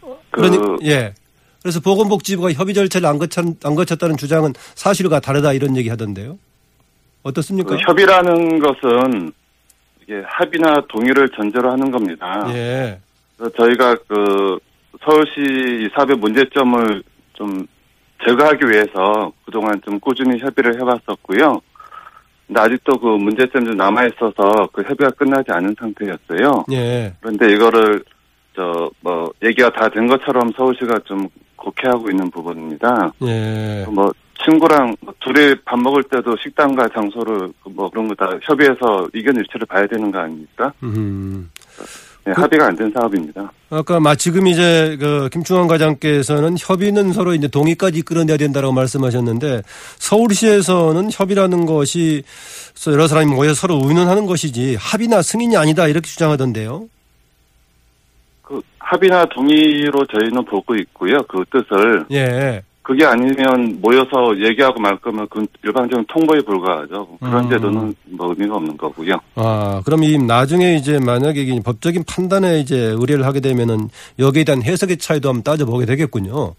그, 0.00 0.16
그러니 0.30 0.78
예. 0.84 1.12
그래서 1.60 1.80
보건복지부가 1.80 2.52
협의 2.52 2.72
절차를 2.72 3.06
안, 3.06 3.18
거쳤, 3.18 3.44
안 3.62 3.74
거쳤다는 3.74 4.16
주장은 4.16 4.54
사실과 4.74 5.20
다르다 5.20 5.52
이런 5.52 5.76
얘기 5.76 5.90
하던데요. 5.90 6.38
어떻습니까? 7.22 7.76
그 7.76 7.82
협의라는 7.82 8.60
것은 8.60 9.30
이게 10.02 10.22
합의나 10.24 10.80
동의를 10.88 11.28
전제로 11.36 11.70
하는 11.70 11.90
겁니다. 11.90 12.46
예. 12.54 12.98
그래서 13.36 13.54
저희가 13.56 13.96
그 14.08 14.58
서울시 15.04 15.84
이 15.84 15.88
사업의 15.94 16.16
문제점을 16.16 17.02
좀 17.34 17.66
제거하기 18.26 18.66
위해서 18.68 19.32
그동안 19.44 19.80
좀 19.84 20.00
꾸준히 20.00 20.38
협의를 20.40 20.76
해왔었고요. 20.80 21.60
근데 22.46 22.60
아직도 22.60 22.98
그 22.98 23.06
문제점이 23.08 23.66
좀 23.66 23.76
남아 23.76 24.06
있어서 24.06 24.68
그 24.72 24.82
협의가 24.82 25.10
끝나지 25.10 25.50
않은 25.52 25.74
상태였어요. 25.78 26.64
예. 26.72 27.12
그런데 27.20 27.52
이거를 27.52 28.02
저 28.54 28.90
뭐 29.02 29.30
얘기가 29.44 29.70
다 29.70 29.88
된 29.90 30.06
것처럼 30.06 30.50
서울시가 30.56 31.00
좀 31.04 31.28
곡해하고 31.56 32.08
있는 32.10 32.30
부분입니다. 32.30 33.12
예. 33.26 33.84
뭐 33.90 34.10
친구랑 34.42 34.96
뭐 35.00 35.12
둘이 35.20 35.54
밥 35.64 35.78
먹을 35.78 36.02
때도 36.04 36.36
식당과 36.42 36.88
장소를 36.88 37.52
그뭐 37.62 37.90
그런 37.90 38.08
거 38.08 38.14
다 38.14 38.30
협의해서 38.42 39.08
이견 39.14 39.36
일치를 39.36 39.66
봐야 39.66 39.86
되는 39.86 40.10
거 40.10 40.20
아닙니까? 40.20 40.72
음. 40.84 41.50
네, 42.26 42.32
그- 42.34 42.40
합의가 42.42 42.66
안 42.66 42.76
된 42.76 42.90
사업입니다. 42.92 43.50
아까 43.70 44.00
마 44.00 44.14
지금 44.16 44.46
이제 44.48 44.96
그 44.98 45.28
김충환 45.32 45.68
과장께서는 45.68 46.56
협의는 46.58 47.12
서로 47.12 47.34
이제 47.34 47.46
동의까지 47.48 47.98
이끌어내야 47.98 48.36
된다라고 48.36 48.72
말씀하셨는데 48.72 49.62
서울시에서는 49.98 51.10
협의라는 51.12 51.66
것이 51.66 52.22
여러 52.88 53.06
사람이 53.06 53.32
모여 53.32 53.54
서로 53.54 53.80
의논하는 53.84 54.26
것이지 54.26 54.76
합의나 54.78 55.22
승인이 55.22 55.56
아니다 55.56 55.86
이렇게 55.88 56.06
주장하던데요. 56.08 56.88
그 58.42 58.60
합의나 58.78 59.24
동의로 59.26 60.06
저희는 60.06 60.44
보고 60.44 60.74
있고요. 60.76 61.18
그 61.28 61.44
뜻을 61.50 62.06
예. 62.12 62.62
그게 62.86 63.04
아니면 63.04 63.80
모여서 63.82 64.32
얘기하고 64.38 64.78
말 64.78 64.96
거면 64.98 65.26
그 65.28 65.44
일반적인 65.64 66.04
통보에 66.06 66.40
불과하죠. 66.42 67.18
그런 67.18 67.44
음. 67.44 67.50
제도는 67.50 67.94
뭐 68.10 68.28
의미가 68.28 68.54
없는 68.54 68.76
거고요. 68.76 69.16
아, 69.34 69.82
그럼 69.84 70.04
이 70.04 70.16
나중에 70.16 70.76
이제 70.76 71.00
만약에 71.00 71.42
이 71.42 71.60
법적인 71.60 72.04
판단에 72.06 72.60
이제 72.60 72.76
의뢰를 72.76 73.26
하게 73.26 73.40
되면은 73.40 73.88
여기에 74.20 74.44
대한 74.44 74.62
해석의 74.62 74.98
차이도 74.98 75.28
한번 75.28 75.42
따져보게 75.42 75.84
되겠군요. 75.84 76.54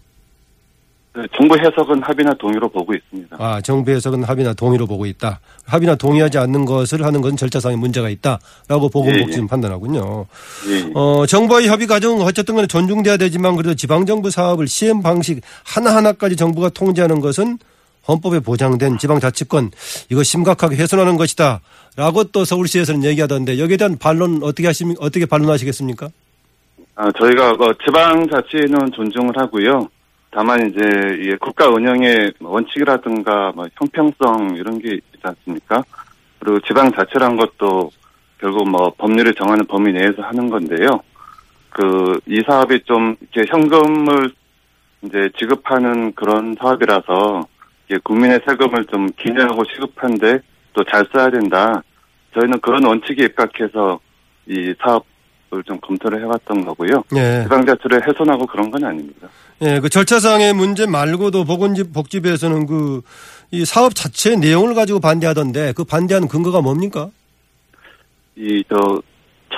네, 1.18 1.24
정부 1.36 1.58
해석은 1.58 2.00
합의나 2.00 2.32
동의로 2.34 2.68
보고 2.68 2.94
있습니다. 2.94 3.36
아, 3.40 3.60
정부 3.60 3.90
해석은 3.90 4.22
합의나 4.22 4.54
동의로 4.54 4.86
보고 4.86 5.04
있다. 5.04 5.40
합의나 5.66 5.96
동의하지 5.96 6.38
않는 6.38 6.64
것을 6.64 7.04
하는 7.04 7.20
건 7.20 7.36
절차상의 7.36 7.76
문제가 7.76 8.08
있다라고 8.08 8.88
보건복지는 8.88 9.40
예, 9.40 9.42
예. 9.42 9.46
판단하군요. 9.48 10.26
예. 10.68 10.92
어, 10.94 11.26
정부와의 11.26 11.66
협의 11.66 11.88
과정은 11.88 12.22
어쨌든 12.22 12.54
간에 12.54 12.68
존중돼야 12.68 13.16
되지만 13.16 13.56
그래도 13.56 13.74
지방정부 13.74 14.30
사업을 14.30 14.68
시행 14.68 15.02
방식 15.02 15.40
하나하나까지 15.64 16.36
정부가 16.36 16.68
통제하는 16.68 17.18
것은 17.18 17.58
헌법에 18.06 18.38
보장된 18.38 18.98
지방자치권 18.98 19.72
이거 20.10 20.22
심각하게 20.22 20.76
훼손하는 20.76 21.16
것이다. 21.16 21.60
라고 21.96 22.22
또 22.22 22.44
서울시에서는 22.44 23.02
얘기하던데 23.02 23.58
여기에 23.58 23.76
대한 23.76 23.98
반론 23.98 24.38
어떻게 24.44 24.68
하십니 24.68 24.94
어떻게 25.00 25.26
반론하시겠습니까? 25.26 26.08
아, 26.94 27.10
저희가 27.18 27.54
뭐 27.54 27.74
지방자치는 27.84 28.92
존중을 28.94 29.36
하고요. 29.36 29.88
다만 30.30 30.70
이제 30.70 31.36
국가 31.40 31.68
운영의 31.68 32.32
원칙이라든가 32.40 33.52
뭐 33.54 33.66
형평성 33.74 34.54
이런 34.56 34.78
게 34.78 34.94
있지 34.94 35.20
않습니까? 35.22 35.82
그리고 36.38 36.60
지방 36.60 36.92
자치란 36.92 37.36
것도 37.36 37.90
결국 38.38 38.68
뭐 38.68 38.92
법률을 38.98 39.34
정하는 39.34 39.64
범위 39.66 39.92
내에서 39.92 40.22
하는 40.22 40.48
건데요. 40.48 41.00
그 41.70 42.20
이 42.26 42.42
사업이 42.46 42.80
좀 42.84 43.16
이렇게 43.32 43.50
현금을 43.50 44.30
이제 45.02 45.30
지급하는 45.38 46.12
그런 46.12 46.54
사업이라서 46.60 47.46
국민의 48.04 48.40
세금을 48.46 48.84
좀 48.86 49.08
기념하고 49.18 49.64
시급한데 49.64 50.40
또 50.74 50.84
잘 50.84 51.06
써야 51.12 51.30
된다. 51.30 51.82
저희는 52.34 52.60
그런 52.60 52.84
원칙에 52.84 53.24
입각해서 53.24 53.98
이 54.46 54.74
사업을 54.80 55.06
좀 55.66 55.78
검토를 55.80 56.20
해왔던 56.22 56.64
거고요. 56.64 57.02
예. 57.16 57.42
지방자치를 57.44 58.06
훼손하고 58.06 58.46
그런 58.46 58.70
건 58.70 58.84
아닙니다. 58.84 59.28
예, 59.62 59.80
그 59.80 59.88
절차상의 59.88 60.52
문제 60.54 60.86
말고도 60.86 61.44
보건복지부에서는 61.44 62.66
그 62.66 63.02
이 63.50 63.64
사업 63.64 63.94
자체의 63.94 64.36
내용을 64.36 64.74
가지고 64.74 65.00
반대하던데 65.00 65.72
그 65.74 65.82
반대하는 65.84 66.28
근거가 66.28 66.60
뭡니까? 66.60 67.08
이 68.36 68.62
저 68.68 69.00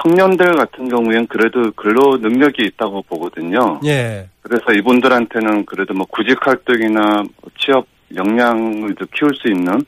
청년들 0.00 0.54
같은 0.54 0.88
경우에는 0.88 1.26
그래도 1.26 1.73
근로 1.73 2.16
능력이 2.18 2.62
있다고 2.66 3.02
보거든요. 3.02 3.80
예. 3.85 4.28
그래서 4.42 4.73
이분들한테는 4.73 5.66
그래도 5.66 5.92
뭐 5.94 6.06
구직 6.06 6.38
활동이나 6.47 7.16
뭐 7.16 7.50
취업 7.59 7.85
역량을 8.14 8.94
좀 8.94 9.06
키울 9.12 9.32
수 9.35 9.49
있는 9.49 9.85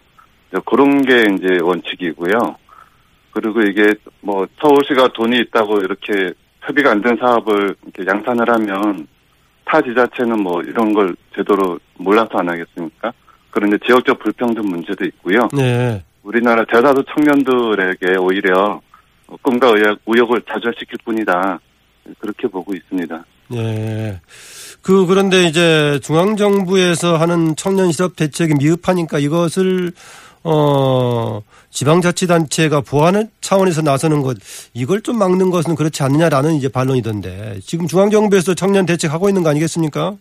그런 0.67 1.01
게 1.03 1.23
이제 1.35 1.59
원칙이고요. 1.63 2.57
그리고 3.33 3.61
이게 3.63 3.95
뭐 4.21 4.47
서울시가 4.61 5.09
돈이 5.15 5.37
있다고 5.39 5.79
이렇게 5.79 6.33
협의가 6.61 6.91
안 6.93 7.03
된 7.03 7.17
사업을 7.19 7.75
이렇게 7.83 8.09
양산을 8.11 8.49
하면 8.49 9.07
타 9.65 9.81
지자체는 9.81 10.43
뭐 10.43 10.61
이런 10.63 10.93
걸 10.93 11.15
제대로 11.35 11.79
몰라서 11.99 12.31
안 12.35 12.49
하겠습니까? 12.49 13.13
그런데 13.51 13.77
지역적 13.87 14.19
불평등 14.21 14.65
문제도 14.65 15.05
있고요. 15.05 15.49
네. 15.53 16.03
우리나라 16.23 16.65
대다수 16.65 17.03
청년들에게 17.15 18.17
오히려 18.21 18.81
꿈과 19.43 19.69
의욕, 19.69 19.99
우욕을 20.07 20.43
좌절시킬 20.49 20.99
뿐이다. 21.05 21.59
그렇게 22.19 22.49
보고 22.49 22.75
있습니다. 22.75 23.25
예. 23.55 24.21
그 24.83 25.07
그런데 25.07 25.45
이제 25.45 25.99
중앙 26.03 26.37
정부에서 26.37 27.17
하는 27.17 27.55
청년 27.57 27.93
실업 27.93 28.17
대책이 28.17 28.55
미흡하니까 28.59 29.19
이것을 29.19 29.93
어 30.45 31.41
지방자치단체가 31.71 32.81
보완 32.81 33.31
차원에서 33.41 33.83
나서는 33.83 34.23
것 34.23 34.37
이걸 34.75 35.01
좀 35.03 35.19
막는 35.19 35.51
것은 35.51 35.75
그렇지 35.75 36.03
않느냐라는 36.03 36.55
이제 36.55 36.69
반론이던데 36.69 37.61
지금 37.63 37.87
중앙 37.87 38.11
정부에서 38.11 38.55
청년 38.55 38.87
대책 38.87 39.13
하고 39.13 39.29
있는 39.29 39.43
거 39.43 39.51
아니겠습니까? 39.51 40.17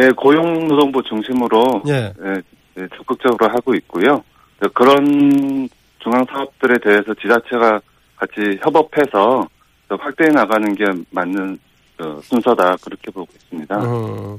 예, 0.00 0.08
고용노동부 0.10 1.02
중심으로 1.02 1.82
예. 1.88 2.14
예, 2.24 2.42
예, 2.78 2.88
적극적으로 2.96 3.52
하고 3.52 3.74
있고요. 3.74 4.22
네, 4.60 4.68
그런 4.72 5.68
중앙 5.98 6.24
사업들에 6.26 6.78
대해서 6.78 7.12
지자체가 7.14 7.80
같이 8.16 8.58
협업해서 8.62 9.48
더 9.88 9.96
확대해 9.96 10.30
나가는 10.30 10.74
게 10.74 10.84
맞는 11.10 11.58
어, 11.98 12.20
순서다 12.22 12.76
그렇게 12.82 13.10
보고 13.10 13.26
있습니다. 13.34 13.76
어. 13.78 14.38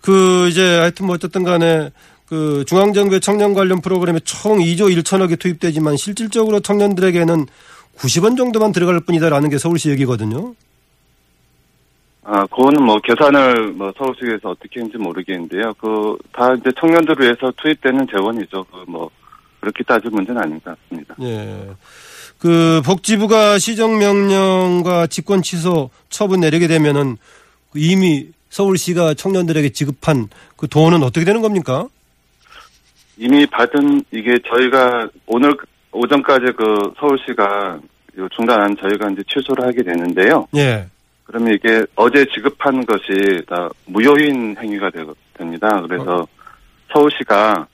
그 0.00 0.48
이제 0.48 0.78
하여튼 0.78 1.06
뭐 1.06 1.14
어쨌든 1.14 1.42
간에 1.42 1.90
그 2.32 2.64
중앙정부의 2.66 3.20
청년 3.20 3.52
관련 3.52 3.82
프로그램에 3.82 4.18
총 4.20 4.56
2조 4.56 4.90
1천억이 4.96 5.38
투입되지만 5.38 5.98
실질적으로 5.98 6.60
청년들에게는 6.60 7.44
90원 7.98 8.38
정도만 8.38 8.72
들어갈 8.72 9.00
뿐이다라는 9.00 9.50
게 9.50 9.58
서울시 9.58 9.90
얘기거든요. 9.90 10.54
아, 12.24 12.46
그거는 12.46 12.84
뭐 12.86 12.96
계산을 13.00 13.72
뭐 13.72 13.92
서울시에서 13.98 14.48
어떻게 14.48 14.80
했는지 14.80 14.96
모르겠는데요. 14.96 15.74
그 15.74 16.16
다 16.32 16.54
이제 16.54 16.70
청년들을 16.80 17.22
위해서 17.22 17.52
투입되는 17.62 18.06
재원이죠. 18.10 18.64
그 18.64 18.84
뭐 18.88 19.10
그렇게 19.60 19.84
따질 19.84 20.10
문제는 20.10 20.40
아닌 20.40 20.58
것 20.64 20.74
같습니다. 20.88 21.14
예. 21.20 21.68
그 22.38 22.80
복지부가 22.82 23.58
시정명령과 23.58 25.06
직권 25.08 25.42
취소 25.42 25.90
처분 26.08 26.40
내리게 26.40 26.66
되면은 26.66 27.18
그 27.70 27.78
이미 27.78 28.28
서울시가 28.48 29.12
청년들에게 29.12 29.68
지급한 29.68 30.30
그 30.56 30.66
돈은 30.66 31.02
어떻게 31.02 31.26
되는 31.26 31.42
겁니까? 31.42 31.88
이미 33.16 33.46
받은 33.46 34.02
이게 34.10 34.38
저희가 34.48 35.08
오늘 35.26 35.54
오전까지 35.92 36.52
그 36.56 36.92
서울시가 36.98 37.80
중단한 38.34 38.76
저희가 38.76 39.10
이제 39.10 39.22
취소를 39.28 39.64
하게 39.64 39.82
되는데요. 39.82 40.46
예. 40.56 40.86
그러면 41.24 41.54
이게 41.54 41.84
어제 41.94 42.24
지급한 42.26 42.84
것이 42.84 43.42
다 43.46 43.68
무효인 43.86 44.56
행위가 44.58 44.90
되, 44.90 45.04
됩니다. 45.34 45.80
그래서 45.82 46.26
서울시가 46.92 47.66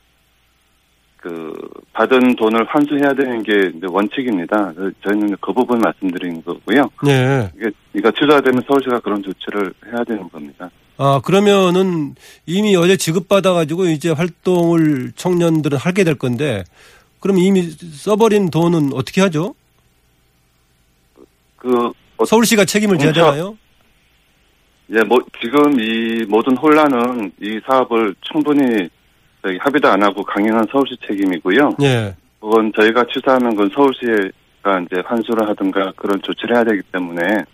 그 1.18 1.52
받은 1.92 2.36
돈을 2.36 2.64
환수해야 2.68 3.12
되는 3.12 3.42
게 3.42 3.72
원칙입니다. 3.86 4.72
저희는 5.04 5.36
그 5.40 5.52
부분 5.52 5.78
말씀드리는 5.80 6.42
거고요. 6.44 6.88
예. 7.08 7.50
이게 7.56 7.70
이거 7.94 8.10
취소가 8.12 8.40
되면 8.40 8.62
서울시가 8.66 9.00
그런 9.00 9.22
조치를 9.22 9.74
해야 9.86 10.04
되는 10.04 10.28
겁니다. 10.28 10.70
아, 10.96 11.20
그러면은 11.24 12.14
이미 12.46 12.76
어제 12.76 12.96
지급 12.96 13.28
받아가지고 13.28 13.86
이제 13.86 14.10
활동을 14.10 15.12
청년들은 15.16 15.76
하게 15.76 16.04
될 16.04 16.14
건데 16.14 16.64
그럼 17.20 17.38
이미 17.38 17.62
써버린 17.62 18.50
돈은 18.50 18.92
어떻게 18.94 19.20
하죠? 19.20 19.54
그 21.56 21.92
어, 22.16 22.24
서울시가 22.24 22.64
책임을 22.64 22.98
져야 22.98 23.12
되나요? 23.12 23.58
예, 24.90 25.02
뭐 25.02 25.18
지금 25.40 25.78
이 25.78 26.24
모든 26.28 26.56
혼란은 26.56 27.32
이 27.40 27.60
사업을 27.66 28.14
충분히 28.20 28.88
합의도 29.42 29.88
안 29.88 30.02
하고 30.02 30.22
강행한 30.22 30.66
서울시 30.70 30.96
책임이고요. 31.06 31.76
예. 31.82 32.14
그건 32.40 32.72
저희가 32.76 33.04
취사하는 33.12 33.54
건 33.54 33.70
서울시가 33.74 34.80
이제 34.80 35.02
환수를 35.04 35.48
하든가 35.48 35.92
그런 35.96 36.20
조치를 36.22 36.56
해야 36.56 36.64
되기 36.64 36.82
때문에 36.92 37.44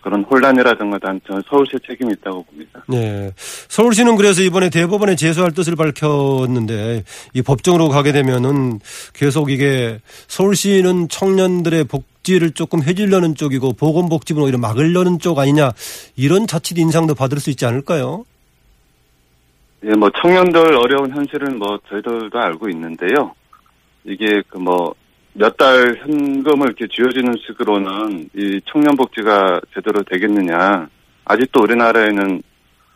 그런 0.00 0.24
혼란이라든가 0.24 0.98
단 0.98 1.20
저는 1.26 1.42
서울시의 1.50 1.80
책임이 1.86 2.14
있다고 2.14 2.44
봅니다. 2.44 2.84
예. 2.92 3.32
서울시는 3.36 4.16
그래서 4.16 4.42
이번에 4.42 4.70
대법원에 4.70 5.16
제소할 5.16 5.52
뜻을 5.52 5.76
밝혔는데 5.76 7.04
이 7.34 7.42
법정으로 7.42 7.88
가게 7.88 8.12
되면은 8.12 8.80
계속 9.12 9.50
이게 9.50 9.98
서울시는 10.28 11.08
청년들의 11.08 11.84
복지를 11.84 12.52
조금 12.52 12.82
해주려는 12.82 13.34
쪽이고 13.34 13.74
보건복지부는 13.74 14.46
오히려 14.46 14.58
막으려는 14.58 15.18
쪽 15.18 15.38
아니냐 15.38 15.72
이런 16.16 16.46
자칫 16.46 16.78
인상도 16.78 17.14
받을 17.14 17.40
수 17.40 17.50
있지 17.50 17.66
않을까요? 17.66 18.24
예, 19.84 19.90
뭐 19.94 20.10
청년들 20.10 20.74
어려운 20.76 21.10
현실은 21.14 21.58
뭐 21.58 21.78
저희들도 21.88 22.38
알고 22.38 22.68
있는데요. 22.70 23.34
이게 24.04 24.42
그 24.48 24.58
뭐 24.58 24.94
몇 25.34 25.56
달 25.56 25.94
현금을 26.00 26.66
이렇게 26.68 26.88
쥐어주는 26.88 27.32
식으로는 27.46 28.28
이 28.34 28.60
청년 28.66 28.96
복지가 28.96 29.60
제대로 29.72 30.02
되겠느냐. 30.02 30.88
아직도 31.26 31.60
우리나라에는 31.62 32.42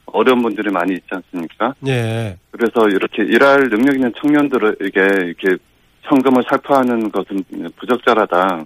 어려운 0.07 0.43
분들이 0.43 0.69
많이 0.71 0.95
있지 0.95 1.07
않습니까? 1.11 1.75
예. 1.87 2.37
그래서 2.51 2.89
이렇게 2.89 3.23
일할 3.23 3.69
능력 3.71 3.95
있는 3.95 4.13
청년들에게 4.21 5.01
이렇게 5.27 5.57
현금을 6.03 6.43
살포하는 6.49 7.13
것은 7.13 7.45
부적절하다. 7.77 8.65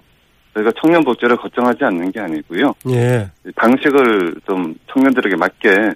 저희가 0.55 0.71
청년 0.81 1.03
복지를 1.03 1.35
걱정하지 1.37 1.83
않는 1.83 2.11
게 2.11 2.19
아니고요. 2.19 2.73
예. 2.89 3.29
방식을 3.55 4.35
좀 4.47 4.73
청년들에게 4.91 5.35
맞게 5.35 5.91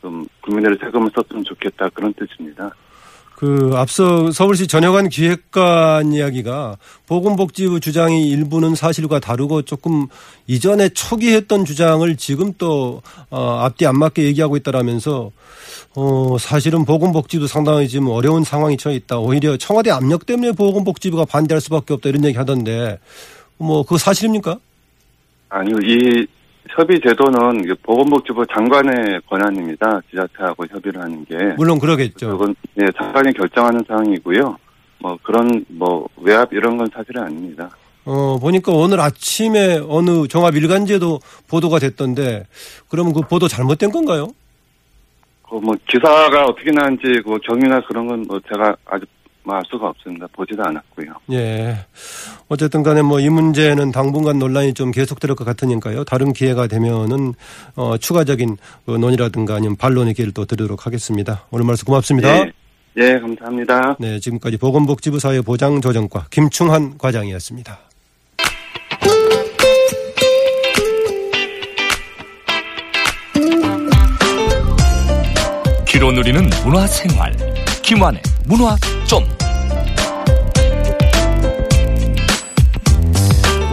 좀 0.00 0.26
국민들의 0.42 0.78
세금을 0.80 1.10
썼으면 1.14 1.44
좋겠다 1.44 1.88
그런 1.90 2.12
뜻입니다. 2.14 2.70
그 3.40 3.72
앞서 3.74 4.30
서울시 4.32 4.66
전여관 4.66 5.08
기획관 5.08 6.12
이야기가 6.12 6.76
보건복지부 7.06 7.80
주장이 7.80 8.28
일부는 8.28 8.74
사실과 8.74 9.18
다르고 9.18 9.62
조금 9.62 10.08
이전에 10.46 10.90
초기 10.90 11.32
했던 11.32 11.64
주장을 11.64 12.14
지금 12.16 12.52
또 12.58 13.00
어, 13.30 13.60
앞뒤 13.60 13.86
안 13.86 13.98
맞게 13.98 14.24
얘기하고 14.24 14.58
있다라면서 14.58 15.32
어 15.96 16.36
사실은 16.38 16.84
보건복지부 16.84 17.46
상당히 17.46 17.88
지금 17.88 18.08
어려운 18.08 18.44
상황이 18.44 18.76
처해 18.76 18.96
있다. 18.96 19.18
오히려 19.18 19.56
청와대 19.56 19.90
압력 19.90 20.26
때문에 20.26 20.52
보건복지부가 20.52 21.24
반대할 21.24 21.62
수밖에 21.62 21.94
없다 21.94 22.10
이런 22.10 22.24
얘기 22.26 22.36
하던데 22.36 22.98
뭐 23.56 23.82
그거 23.82 23.96
사실입니까? 23.96 24.58
아니요, 25.48 25.76
이 25.82 26.26
협의 26.76 27.00
제도는 27.00 27.62
보건복지부 27.82 28.44
장관의 28.54 29.20
권한입니다. 29.28 30.00
지자체하고 30.10 30.64
협의를 30.70 31.00
하는 31.02 31.24
게. 31.24 31.36
물론 31.56 31.78
그러겠죠. 31.78 32.30
그건 32.30 32.54
예, 32.80 32.86
장관이 32.96 33.32
결정하는 33.32 33.80
사항이고요. 33.88 34.56
뭐 35.00 35.18
그런 35.22 35.64
뭐 35.68 36.06
외압 36.18 36.52
이런 36.52 36.76
건 36.76 36.88
사실은 36.94 37.22
아닙니다. 37.22 37.68
어, 38.04 38.38
보니까 38.40 38.72
오늘 38.72 39.00
아침에 39.00 39.80
어느 39.88 40.26
종합 40.28 40.54
일간지에도 40.56 41.20
보도가 41.48 41.78
됐던데, 41.78 42.46
그러면 42.88 43.12
그 43.12 43.20
보도 43.22 43.46
잘못된 43.48 43.90
건가요? 43.90 44.28
그 45.48 45.56
뭐 45.56 45.74
기사가 45.88 46.44
어떻게 46.46 46.70
나는지 46.70 47.02
그 47.24 47.36
경위나 47.42 47.80
그런 47.88 48.06
건 48.06 48.22
뭐 48.28 48.40
제가 48.52 48.76
아직 48.86 49.06
뭐 49.42 49.56
알 49.56 49.62
수가 49.70 49.88
없습니다. 49.88 50.26
보지도 50.32 50.62
않았고요. 50.64 51.12
예. 51.32 51.76
어쨌든 52.48 52.82
간에 52.82 53.02
뭐 53.02 53.20
이 53.20 53.28
문제는 53.28 53.90
당분간 53.92 54.38
논란이 54.38 54.74
좀 54.74 54.90
계속될 54.90 55.34
것 55.34 55.44
같으니까요. 55.44 56.04
다른 56.04 56.32
기회가 56.32 56.66
되면은, 56.66 57.34
어, 57.76 57.96
추가적인 57.98 58.56
그 58.86 58.90
논의라든가 58.92 59.54
아니면 59.56 59.76
반론의 59.76 60.14
기회를 60.14 60.32
또 60.34 60.44
드리도록 60.44 60.86
하겠습니다. 60.86 61.46
오늘 61.50 61.64
말씀 61.64 61.86
고맙습니다. 61.86 62.28
예, 62.46 62.52
예, 62.96 63.18
감사합니다. 63.18 63.96
네, 63.98 64.18
지금까지 64.18 64.56
보건복지부 64.56 65.18
사회보장조정과 65.20 66.26
김충한 66.30 66.98
과장이었습니다. 66.98 67.78
귀로 75.86 76.12
누리는 76.12 76.48
문화생활 76.64 77.34
김환의 77.82 78.22
문화 78.46 78.76
점 79.10 79.26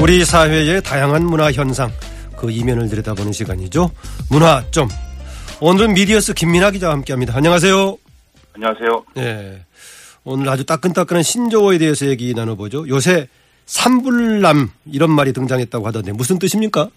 우리 0.01 0.25
사회의 0.25 0.81
다양한 0.81 1.27
문화 1.27 1.51
현상, 1.51 1.91
그 2.35 2.49
이면을 2.49 2.89
들여다보는 2.89 3.33
시간이죠. 3.33 3.91
문화 4.31 4.63
점. 4.71 4.89
오늘은 5.61 5.93
미디어스 5.93 6.33
김민아 6.33 6.71
기자와 6.71 6.93
함께 6.93 7.13
합니다. 7.13 7.33
안녕하세요. 7.35 7.97
안녕하세요. 8.55 9.05
네. 9.13 9.63
오늘 10.23 10.49
아주 10.49 10.65
따끈따끈한 10.65 11.21
신조어에 11.21 11.77
대해서 11.77 12.07
얘기 12.07 12.33
나눠보죠. 12.33 12.87
요새 12.87 13.27
삼불남 13.67 14.71
이런 14.91 15.11
말이 15.11 15.33
등장했다고 15.33 15.85
하던데 15.85 16.13
무슨 16.13 16.39
뜻입니까? 16.39 16.89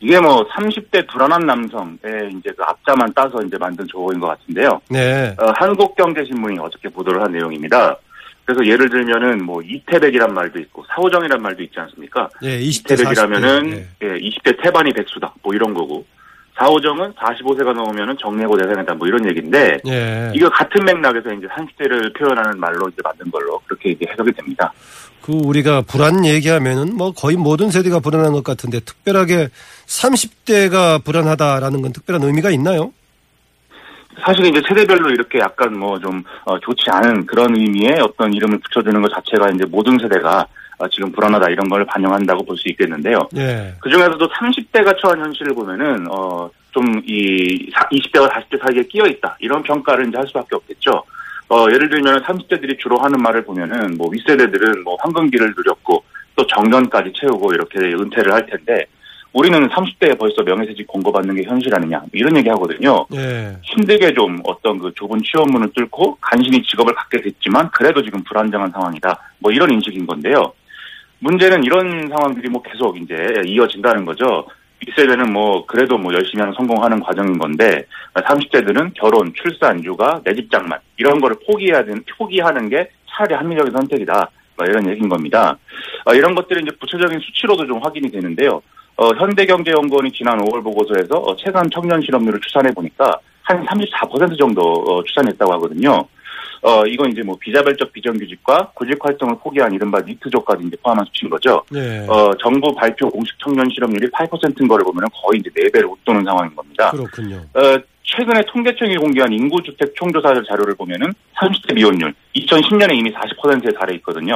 이게 0.00 0.20
뭐 0.20 0.46
30대 0.48 1.08
불안한 1.08 1.46
남성의 1.46 1.98
이제 2.38 2.50
그 2.56 2.62
앞자만 2.62 3.12
따서 3.14 3.42
이제 3.42 3.56
만든 3.58 3.86
조어인 3.88 4.20
것 4.20 4.28
같은데요. 4.28 4.80
네. 4.88 5.34
어, 5.40 5.52
한국경제신문이 5.56 6.58
어저께 6.58 6.88
보도를 6.88 7.22
한 7.22 7.32
내용입니다. 7.32 7.96
그래서 8.44 8.64
예를 8.64 8.88
들면은 8.88 9.44
뭐 9.44 9.60
이태백이란 9.60 10.32
말도 10.32 10.58
있고 10.60 10.84
사오정이란 10.94 11.42
말도 11.42 11.62
있지 11.64 11.78
않습니까? 11.80 12.30
예, 12.42 12.58
20대 12.60 12.92
이태백이라면은 12.92 13.60
40대. 13.60 13.70
네. 13.70 13.88
예, 14.02 14.06
20대 14.20 14.62
태반이 14.62 14.92
백수다 14.92 15.34
뭐 15.42 15.54
이런 15.54 15.74
거고 15.74 16.06
사오정은 16.56 17.12
45세가 17.12 17.74
넘으면은 17.74 18.16
정례고 18.18 18.56
대상이다 18.56 18.94
뭐 18.94 19.06
이런 19.06 19.26
얘기인데 19.28 19.78
예. 19.86 20.32
이거 20.34 20.48
같은 20.48 20.84
맥락에서 20.84 21.32
이제 21.34 21.46
30대를 21.46 22.16
표현하는 22.16 22.58
말로 22.58 22.88
이제 22.88 22.96
만든 23.04 23.30
걸로 23.30 23.60
그렇게 23.66 23.90
이제 23.90 24.06
해석이 24.10 24.32
됩니다. 24.32 24.72
그 25.28 25.34
우리가 25.34 25.82
불안 25.82 26.24
얘기하면은 26.24 26.96
뭐 26.96 27.12
거의 27.12 27.36
모든 27.36 27.70
세대가 27.70 28.00
불안한 28.00 28.32
것 28.32 28.42
같은데 28.42 28.80
특별하게 28.80 29.48
30대가 29.86 31.04
불안하다라는 31.04 31.82
건 31.82 31.92
특별한 31.92 32.22
의미가 32.22 32.48
있나요? 32.52 32.94
사실 34.24 34.46
이제 34.46 34.62
세대별로 34.66 35.10
이렇게 35.10 35.38
약간 35.38 35.78
뭐 35.78 35.98
좀 35.98 36.24
좋지 36.62 36.86
않은 36.90 37.26
그런 37.26 37.54
의미의 37.54 38.00
어떤 38.00 38.32
이름을 38.32 38.58
붙여주는 38.60 39.02
것 39.02 39.12
자체가 39.12 39.50
이제 39.50 39.66
모든 39.66 39.98
세대가 39.98 40.46
어, 40.78 40.88
지금 40.88 41.12
불안하다 41.12 41.50
이런 41.50 41.68
걸 41.68 41.84
반영한다고 41.84 42.44
볼 42.46 42.56
수 42.56 42.68
있겠는데요. 42.70 43.18
예. 43.36 43.74
그 43.80 43.90
중에서도 43.90 44.28
30대가 44.30 44.96
처한 45.02 45.20
현실을 45.20 45.54
보면은 45.54 46.06
어 46.10 46.48
좀 46.72 46.84
이 47.06 47.70
20대와 47.72 48.30
40대 48.30 48.60
사이에 48.62 48.82
끼어 48.84 49.06
있다 49.06 49.36
이런 49.40 49.62
평가를 49.62 50.06
이제 50.08 50.18
할 50.18 50.26
수밖에 50.26 50.54
없겠죠. 50.54 51.02
어 51.50 51.66
예를 51.72 51.88
들면 51.88 52.22
30대들이 52.22 52.78
주로 52.78 52.98
하는 52.98 53.20
말을 53.22 53.44
보면은 53.44 53.96
뭐 53.96 54.08
윗세대들은 54.10 54.84
뭐 54.84 54.96
황금기를 55.00 55.54
누렸고 55.56 56.04
또 56.36 56.46
정년까지 56.46 57.12
채우고 57.18 57.52
이렇게 57.52 57.78
은퇴를 57.78 58.32
할 58.32 58.46
텐데 58.46 58.86
우리는 59.32 59.68
30대에 59.68 60.18
벌써 60.18 60.42
명예퇴직 60.42 60.86
공고받는 60.86 61.34
게 61.34 61.42
현실 61.44 61.74
아니냐 61.74 62.02
이런 62.12 62.36
얘기 62.36 62.48
하거든요. 62.50 63.06
예. 63.14 63.56
힘들게 63.62 64.12
좀 64.14 64.40
어떤 64.44 64.78
그 64.78 64.92
좁은 64.94 65.20
취업문을 65.22 65.70
뚫고 65.74 66.18
간신히 66.20 66.62
직업을 66.62 66.94
갖게 66.94 67.20
됐지만 67.20 67.70
그래도 67.70 68.02
지금 68.02 68.22
불안정한 68.24 68.70
상황이다. 68.70 69.18
뭐 69.38 69.52
이런 69.52 69.70
인식인 69.70 70.06
건데요. 70.06 70.52
문제는 71.20 71.64
이런 71.64 72.08
상황들이 72.08 72.48
뭐 72.48 72.62
계속 72.62 72.96
이제 72.96 73.14
이어진다는 73.44 74.04
거죠. 74.04 74.46
윗세대는 74.86 75.32
뭐 75.32 75.66
그래도 75.66 75.98
뭐 75.98 76.12
열심히 76.12 76.40
하는 76.40 76.54
성공하는 76.56 77.00
과정인 77.00 77.38
건데 77.38 77.84
30대들은 78.14 78.92
결혼, 78.94 79.32
출산, 79.34 79.82
육아, 79.84 80.20
내 80.24 80.34
집 80.34 80.50
장만 80.50 80.78
이런 80.96 81.20
거를 81.20 81.36
포기해야 81.46 81.84
되는 81.84 82.02
포기하는 82.16 82.68
게 82.68 82.88
차라리 83.10 83.34
합리적인 83.34 83.72
선택이다. 83.72 84.30
뭐 84.56 84.66
이런 84.66 84.88
얘기인 84.88 85.08
겁니다. 85.08 85.56
어, 86.04 86.14
이런 86.14 86.34
것들이 86.34 86.62
이제 86.62 86.76
구체적인 86.80 87.18
수치로도 87.20 87.66
좀 87.66 87.78
확인이 87.82 88.10
되는데요. 88.10 88.60
어, 88.96 89.08
현대경제연구원이 89.14 90.10
지난 90.12 90.38
5월 90.38 90.62
보고서에서 90.64 91.18
어, 91.18 91.36
체감 91.36 91.70
청년 91.70 92.00
실업률을 92.02 92.40
추산해 92.40 92.70
보니까 92.72 93.18
한 93.42 93.64
34% 93.64 94.36
정도 94.38 94.60
어, 94.62 95.02
추산했다고 95.04 95.52
하거든요. 95.54 96.04
어, 96.62 96.84
이건 96.86 97.12
이제 97.12 97.22
뭐 97.22 97.36
비자발적 97.38 97.92
비정규직과 97.92 98.72
구직 98.74 98.96
활동을 99.00 99.36
포기한 99.42 99.72
이른바 99.72 100.00
니트족까지 100.00 100.64
이제 100.66 100.76
포함한 100.82 101.04
수치인 101.06 101.30
거죠. 101.30 101.62
예. 101.74 102.06
어, 102.08 102.30
정부 102.42 102.74
발표 102.74 103.08
공식 103.08 103.34
청년 103.38 103.68
실업률이 103.70 104.08
8%인 104.10 104.68
거를 104.68 104.84
보면 104.84 105.04
거의 105.14 105.40
이제 105.40 105.50
4배를 105.50 105.90
웃도는 105.90 106.24
상황인 106.24 106.54
겁니다. 106.54 106.90
그렇군요. 106.90 107.36
어, 107.54 107.78
최근에 108.04 108.42
통계청이 108.50 108.96
공개한 108.96 109.32
인구주택 109.32 109.94
총조사 109.94 110.34
자료를 110.48 110.74
보면은 110.74 111.12
30대 111.36 111.74
미혼율 111.74 112.14
2010년에 112.34 112.94
이미 112.96 113.12
40%에 113.12 113.72
달해 113.78 113.94
있거든요. 113.96 114.34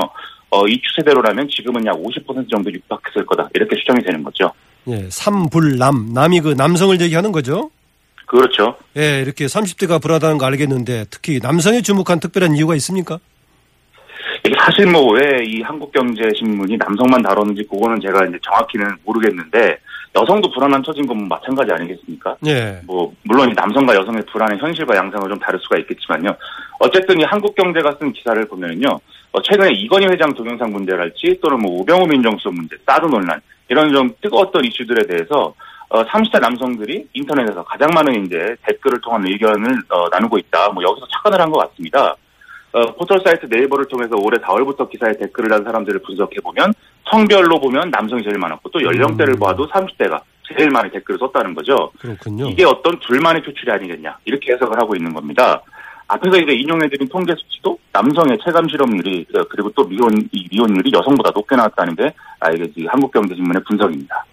어, 0.50 0.66
이 0.68 0.80
추세대로라면 0.82 1.48
지금은 1.48 1.86
약 1.86 1.94
50% 1.96 2.50
정도 2.50 2.70
육박했을 2.70 3.24
거다. 3.24 3.48
이렇게 3.54 3.74
추정이 3.76 4.02
되는 4.02 4.22
거죠. 4.22 4.52
예. 4.88 5.08
삼불남. 5.08 6.12
남이 6.12 6.40
그 6.40 6.48
남성을 6.50 7.00
얘기하는 7.00 7.32
거죠? 7.32 7.70
그렇죠. 8.32 8.76
예, 8.96 9.20
이렇게 9.20 9.44
30대가 9.44 10.00
불안하다는 10.00 10.38
거 10.38 10.46
알겠는데 10.46 11.04
특히 11.10 11.38
남성에 11.42 11.82
주목한 11.82 12.18
특별한 12.18 12.56
이유가 12.56 12.74
있습니까? 12.76 13.18
이게 14.44 14.54
사실 14.58 14.86
뭐 14.86 15.12
왜 15.14 15.20
이 15.44 15.60
한국경제신문이 15.62 16.76
남성만 16.78 17.22
다뤘는지 17.22 17.64
그거는 17.70 18.00
제가 18.00 18.24
이제 18.26 18.38
정확히는 18.42 18.86
모르겠는데 19.04 19.76
여성도 20.16 20.50
불안한 20.50 20.82
처진 20.82 21.06
건 21.06 21.28
마찬가지 21.28 21.72
아니겠습니까? 21.72 22.36
예. 22.46 22.80
뭐 22.86 23.12
물론 23.24 23.50
이 23.50 23.52
남성과 23.54 23.94
여성의 23.94 24.22
불안의 24.32 24.58
현실과 24.58 24.96
양상은 24.96 25.28
좀 25.28 25.38
다를 25.38 25.58
수가 25.60 25.78
있겠지만요. 25.80 26.30
어쨌든 26.80 27.20
이 27.20 27.24
한국경제가 27.24 27.96
쓴 28.00 28.12
기사를 28.12 28.42
보면은요. 28.48 28.88
어, 29.32 29.42
최근에 29.42 29.72
이건희 29.72 30.06
회장 30.06 30.32
동영상 30.34 30.72
문제랄지 30.72 31.38
또는 31.42 31.58
뭐 31.60 31.80
우병우 31.80 32.06
민정수석 32.06 32.54
문제, 32.54 32.76
사드 32.86 33.06
논란 33.06 33.40
이런 33.68 33.92
좀 33.92 34.10
뜨거웠던 34.22 34.64
이슈들에 34.64 35.06
대해서 35.06 35.54
어, 35.92 36.02
30대 36.04 36.40
남성들이 36.40 37.06
인터넷에서 37.12 37.62
가장 37.64 37.90
많은 37.94 38.24
이제 38.24 38.56
댓글을 38.66 39.00
통한 39.02 39.26
의견을 39.26 39.70
어, 39.90 40.08
나누고 40.10 40.38
있다. 40.38 40.70
뭐 40.70 40.82
여기서 40.82 41.06
착안을 41.12 41.38
한 41.38 41.50
것 41.50 41.58
같습니다. 41.68 42.16
어, 42.72 42.80
포털 42.96 43.20
사이트 43.22 43.44
네이버를 43.44 43.84
통해서 43.88 44.14
올해 44.16 44.38
4월부터 44.38 44.88
기사에 44.88 45.12
댓글을 45.18 45.50
단 45.50 45.62
사람들을 45.62 46.00
분석해 46.00 46.36
보면 46.42 46.72
성별로 47.10 47.60
보면 47.60 47.90
남성이 47.90 48.22
제일 48.22 48.38
많았고 48.38 48.70
또 48.70 48.82
연령대를 48.82 49.34
음. 49.34 49.38
봐도 49.38 49.68
30대가 49.68 50.22
제일 50.48 50.70
많이 50.70 50.90
댓글을 50.90 51.18
썼다는 51.18 51.54
거죠. 51.54 51.90
그렇군요. 52.00 52.48
이게 52.48 52.64
어떤 52.64 52.98
둘만의 53.00 53.42
표출이 53.42 53.70
아니겠냐 53.70 54.16
이렇게 54.24 54.54
해석을 54.54 54.78
하고 54.80 54.96
있는 54.96 55.12
겁니다. 55.12 55.60
앞에서 56.08 56.38
이제 56.38 56.52
인용해드린 56.54 57.08
통계 57.08 57.34
수치도 57.34 57.78
남성의 57.92 58.38
체감 58.42 58.66
실업률이 58.68 59.26
어, 59.36 59.44
그리고 59.50 59.68
또 59.76 59.84
미혼 59.84 60.10
이 60.32 60.48
미혼율이 60.50 60.90
여성보다 60.94 61.32
높게 61.34 61.54
나왔다는 61.56 61.94
게 61.96 62.10
아, 62.40 62.50
이게 62.50 62.86
한국경제신문의 62.88 63.62
분석입니다. 63.68 64.24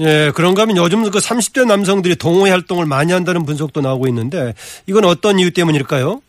예, 0.00 0.32
그런가 0.34 0.62
하면 0.62 0.76
요즘 0.76 1.02
그 1.04 1.18
30대 1.18 1.66
남성들이 1.66 2.16
동호회 2.16 2.50
활동을 2.50 2.86
많이 2.86 3.12
한다는 3.12 3.44
분석도 3.44 3.80
나오고 3.80 4.08
있는데 4.08 4.54
이건 4.86 5.04
어떤 5.04 5.38
이유 5.38 5.52
때문일까요? 5.52 6.20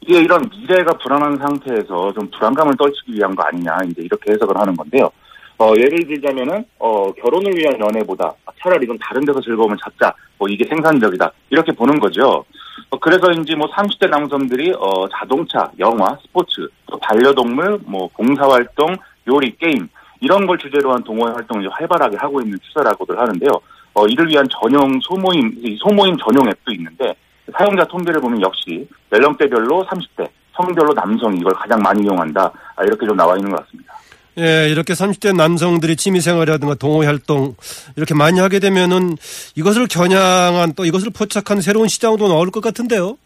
이게 0.00 0.20
이런 0.20 0.48
미래가 0.50 0.96
불안한 0.98 1.38
상태에서 1.38 2.12
좀 2.12 2.28
불안감을 2.30 2.76
떨치기 2.76 3.14
위한 3.14 3.34
거 3.34 3.42
아니냐 3.44 3.78
이제 3.90 4.02
이렇게 4.02 4.32
해석을 4.32 4.56
하는 4.58 4.74
건데요. 4.74 5.10
어, 5.58 5.72
예를 5.76 6.06
들자면은 6.06 6.64
어, 6.78 7.12
결혼을 7.12 7.56
위한 7.56 7.78
연애보다 7.78 8.32
차라리 8.60 8.86
좀 8.86 8.98
다른 8.98 9.24
데서 9.24 9.40
즐거움을 9.40 9.76
찾자 9.76 10.12
뭐 10.38 10.48
이게 10.48 10.64
생산적이다 10.64 11.30
이렇게 11.50 11.72
보는 11.72 12.00
거죠. 12.00 12.44
어, 12.90 12.98
그래서인지 12.98 13.54
뭐 13.54 13.68
30대 13.70 14.08
남성들이 14.08 14.72
어, 14.78 15.06
자동차, 15.08 15.70
영화, 15.78 16.16
스포츠, 16.22 16.66
또 16.90 16.98
반려동물, 16.98 17.80
뭐 17.84 18.08
봉사활동, 18.14 18.96
요리, 19.28 19.54
게임 19.56 19.88
이런 20.22 20.46
걸 20.46 20.56
주제로 20.56 20.92
한 20.92 21.02
동호회 21.02 21.32
활동을 21.32 21.68
활발하게 21.68 22.16
하고 22.16 22.40
있는 22.40 22.56
추세라고들 22.62 23.18
하는데요. 23.18 23.50
어, 23.94 24.06
이를 24.06 24.28
위한 24.28 24.46
전용 24.48 24.98
소모임, 25.00 25.52
이 25.58 25.76
소모임 25.82 26.16
전용 26.16 26.48
앱도 26.48 26.72
있는데 26.72 27.12
사용자 27.58 27.84
통계를 27.84 28.20
보면 28.20 28.40
역시 28.40 28.88
연령대별로 29.12 29.84
30대, 29.84 30.28
성별로 30.54 30.94
남성이 30.94 31.40
이걸 31.40 31.52
가장 31.54 31.80
많이 31.80 32.04
이용한다. 32.04 32.52
아, 32.76 32.84
이렇게 32.84 33.04
좀 33.04 33.16
나와 33.16 33.36
있는 33.36 33.50
것 33.50 33.64
같습니다. 33.64 33.92
예, 34.38 34.70
이렇게 34.70 34.94
30대 34.94 35.36
남성들이 35.36 35.96
취미생활이라든가 35.96 36.76
동호회 36.76 37.06
활동 37.06 37.54
이렇게 37.96 38.14
많이 38.14 38.38
하게 38.38 38.60
되면은 38.60 39.16
이것을 39.56 39.88
겨냥한 39.88 40.74
또 40.74 40.86
이것을 40.86 41.10
포착한 41.10 41.60
새로운 41.60 41.88
시장도 41.88 42.28
나올 42.28 42.50
것 42.50 42.62
같은데요. 42.62 43.18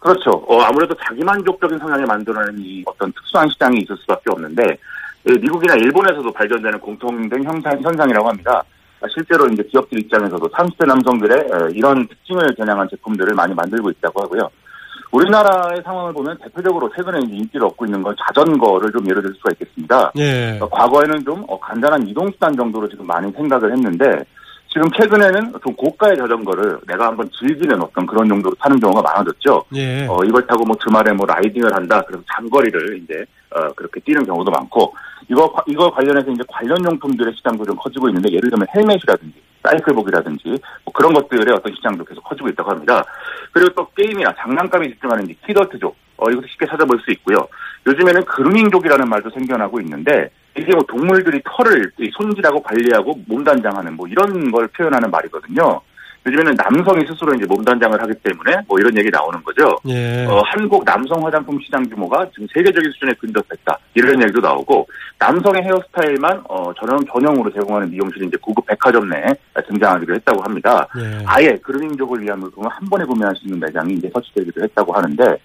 그렇죠. 0.00 0.30
어, 0.48 0.60
아무래도 0.62 0.96
자기만족적인 1.06 1.78
성향을 1.78 2.06
만들어내는 2.06 2.58
이 2.64 2.82
어떤 2.86 3.12
특수한 3.12 3.48
시장이 3.50 3.82
있을 3.82 3.96
수밖에 3.98 4.30
없는데 4.30 4.64
예, 4.64 4.76
미국이나 5.24 5.74
일본에서도 5.74 6.32
발견되는 6.32 6.80
공통된 6.80 7.44
현상, 7.44 7.80
현상이라고 7.80 8.28
합니다. 8.28 8.62
아, 9.00 9.06
실제로 9.12 9.46
이제 9.46 9.62
기업들 9.64 9.98
입장에서도 10.00 10.48
30대 10.48 10.86
남성들의 10.86 11.38
에, 11.38 11.68
이런 11.74 12.06
특징을 12.06 12.54
겨냥한 12.54 12.88
제품들을 12.90 13.34
많이 13.34 13.54
만들고 13.54 13.90
있다고 13.90 14.22
하고요. 14.22 14.48
우리나라의 15.10 15.82
상황을 15.84 16.12
보면 16.12 16.38
대표적으로 16.38 16.90
최근에 16.96 17.18
인기를 17.20 17.66
얻고 17.66 17.84
있는 17.84 18.02
건 18.02 18.14
자전거를 18.26 18.90
좀 18.92 19.06
예를 19.08 19.22
들 19.22 19.34
수가 19.34 19.50
있겠습니다. 19.52 20.12
예. 20.16 20.58
어, 20.60 20.68
과거에는 20.68 21.24
좀 21.24 21.44
어, 21.48 21.58
간단한 21.58 22.08
이동수단 22.08 22.56
정도로 22.56 22.88
지금 22.88 23.06
많이 23.06 23.30
생각을 23.32 23.72
했는데 23.72 24.24
지금 24.72 24.88
최근에는 24.96 25.52
좀 25.62 25.74
고가의 25.76 26.16
자전거를 26.16 26.78
내가 26.86 27.08
한번 27.08 27.28
즐기는 27.38 27.82
어떤 27.82 28.06
그런 28.06 28.26
정도로 28.26 28.54
타는 28.54 28.80
경우가 28.80 29.02
많아졌죠. 29.02 29.62
예. 29.74 30.06
어, 30.06 30.16
이걸 30.24 30.46
타고 30.46 30.64
뭐 30.64 30.74
주말에 30.82 31.12
뭐 31.12 31.26
라이딩을 31.26 31.74
한다. 31.74 32.02
그래서 32.06 32.24
장거리를 32.34 33.02
이제, 33.02 33.22
어, 33.50 33.68
그렇게 33.76 34.00
뛰는 34.00 34.24
경우도 34.24 34.50
많고, 34.50 34.94
이거, 35.28 35.50
과- 35.52 35.64
이거 35.66 35.90
관련해서 35.90 36.30
이제 36.30 36.42
관련 36.48 36.84
용품들의 36.84 37.34
시장도 37.36 37.64
좀 37.64 37.76
커지고 37.76 38.08
있는데, 38.08 38.30
예를 38.32 38.50
들면 38.50 38.66
헬멧이라든지, 38.74 39.34
사이클복이라든지, 39.64 40.48
뭐 40.84 40.92
그런 40.92 41.12
것들의 41.14 41.54
어떤 41.54 41.74
시장도 41.74 42.04
계속 42.04 42.22
커지고 42.24 42.48
있다고 42.48 42.70
합니다. 42.70 43.04
그리고 43.52 43.72
또 43.74 43.88
게임이나 43.96 44.34
장난감에 44.38 44.88
집중하는 44.88 45.26
키더트족, 45.46 45.96
어, 46.18 46.30
이것도 46.30 46.46
쉽게 46.48 46.66
찾아볼 46.66 47.00
수 47.00 47.10
있고요. 47.12 47.36
요즘에는 47.86 48.24
그루밍족이라는 48.24 49.08
말도 49.08 49.30
생겨나고 49.30 49.80
있는데, 49.80 50.30
이게 50.56 50.72
뭐 50.74 50.82
동물들이 50.84 51.40
털을 51.44 51.92
이 51.98 52.10
손질하고 52.12 52.62
관리하고 52.62 53.18
몸 53.26 53.42
단장하는 53.42 53.96
뭐 53.96 54.06
이런 54.06 54.50
걸 54.50 54.68
표현하는 54.68 55.10
말이거든요. 55.10 55.80
요즘에는 56.24 56.54
남성이 56.54 57.04
스스로 57.06 57.34
이제 57.34 57.44
몸단장을 57.46 58.00
하기 58.00 58.12
때문에 58.22 58.58
뭐 58.68 58.78
이런 58.78 58.96
얘기 58.96 59.10
나오는 59.10 59.42
거죠. 59.42 59.76
예. 59.88 60.24
어, 60.26 60.40
한국 60.46 60.84
남성 60.84 61.24
화장품 61.24 61.58
시장 61.60 61.82
규모가 61.88 62.28
지금 62.32 62.46
세계적인 62.54 62.92
수준에 62.92 63.12
근접했다. 63.14 63.76
이런 63.94 64.22
얘기도 64.22 64.40
나오고, 64.40 64.86
남성의 65.18 65.62
헤어스타일만, 65.62 66.44
어, 66.48 66.72
전용, 66.74 66.98
전용으로 67.12 67.52
제공하는 67.52 67.90
미용실이 67.90 68.26
이제 68.26 68.36
고급 68.40 68.66
백화점 68.66 69.08
내에 69.08 69.26
등장하기도 69.66 70.14
했다고 70.14 70.42
합니다. 70.42 70.86
예. 70.98 71.24
아예 71.26 71.56
그루밍족을 71.62 72.22
위한 72.22 72.38
물품을 72.38 72.70
한 72.70 72.88
번에 72.88 73.04
구매할 73.04 73.34
수 73.34 73.44
있는 73.44 73.58
매장이 73.58 73.94
이제 73.94 74.08
설치되기도 74.12 74.62
했다고 74.62 74.92
하는데, 74.92 75.36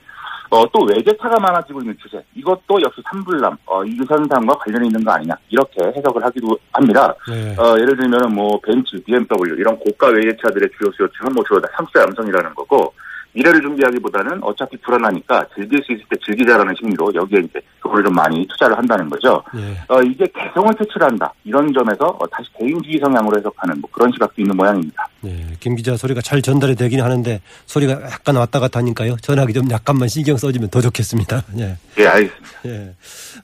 어, 0.50 0.66
또 0.72 0.86
외제차가 0.86 1.40
많아지고 1.40 1.82
있는 1.82 1.98
추세. 2.02 2.24
이것도 2.36 2.82
역시 2.82 3.02
산불남, 3.10 3.58
어, 3.66 3.84
이 3.84 3.98
현상과 4.08 4.58
관련이 4.58 4.88
있는 4.88 5.04
거 5.04 5.12
아니냐. 5.12 5.36
이렇게 5.50 5.84
해석을 5.84 6.24
하기도 6.24 6.58
합니다. 6.72 7.14
예. 7.32 7.56
어, 7.62 7.78
예를 7.80 7.98
들면은 7.98 8.34
뭐 8.34 8.60
벤츠, 8.62 9.02
BMW 9.04 9.56
이런 9.58 9.78
고가 9.78 10.08
외제차들의 10.08 10.70
주요 10.78 10.92
수요층은 10.96 11.34
뭐 11.34 11.44
주로 11.46 11.60
다 11.62 11.68
30대 11.78 12.00
남성이라는 12.00 12.54
거고 12.56 12.94
미래를 13.38 13.62
준비하기보다는 13.62 14.40
어차피 14.42 14.76
불안하니까 14.78 15.46
즐길 15.54 15.82
수 15.84 15.94
있을 15.94 16.04
때 16.10 16.18
즐기자라는 16.26 16.74
심리로 16.80 17.12
여기에 17.14 17.40
이제 17.42 17.60
그걸 17.80 18.04
좀 18.04 18.14
많이 18.14 18.46
투자를 18.48 18.76
한다는 18.78 19.08
거죠. 19.10 19.44
예. 19.56 19.78
어, 19.88 20.02
이게 20.02 20.26
개성을 20.36 20.74
표출한다 20.74 21.32
이런 21.44 21.72
점에서 21.72 22.06
어, 22.20 22.28
다시 22.28 22.50
개인주의 22.60 22.98
성향으로 23.00 23.38
해석하는 23.38 23.80
뭐 23.80 23.90
그런 23.92 24.12
시각도 24.12 24.42
있는 24.42 24.58
모양입니다. 24.58 25.08
예. 25.26 25.46
김 25.60 25.76
기자 25.76 25.96
소리가 25.96 26.22
잘 26.22 26.42
전달이 26.42 26.76
되긴 26.76 27.02
하는데 27.02 27.40
소리가 27.68 28.02
약간 28.12 28.36
왔다 28.36 28.60
갔다 28.60 28.80
하니까요. 28.80 29.18
전화기 29.22 29.54
좀 29.54 29.70
약간만 29.70 30.08
신경 30.08 30.36
써주면 30.38 30.70
더 30.70 30.82
좋겠습니다. 30.82 31.44
예. 31.60 31.78
예, 32.00 32.08
알겠습니다. 32.08 32.50
예. 32.66 32.94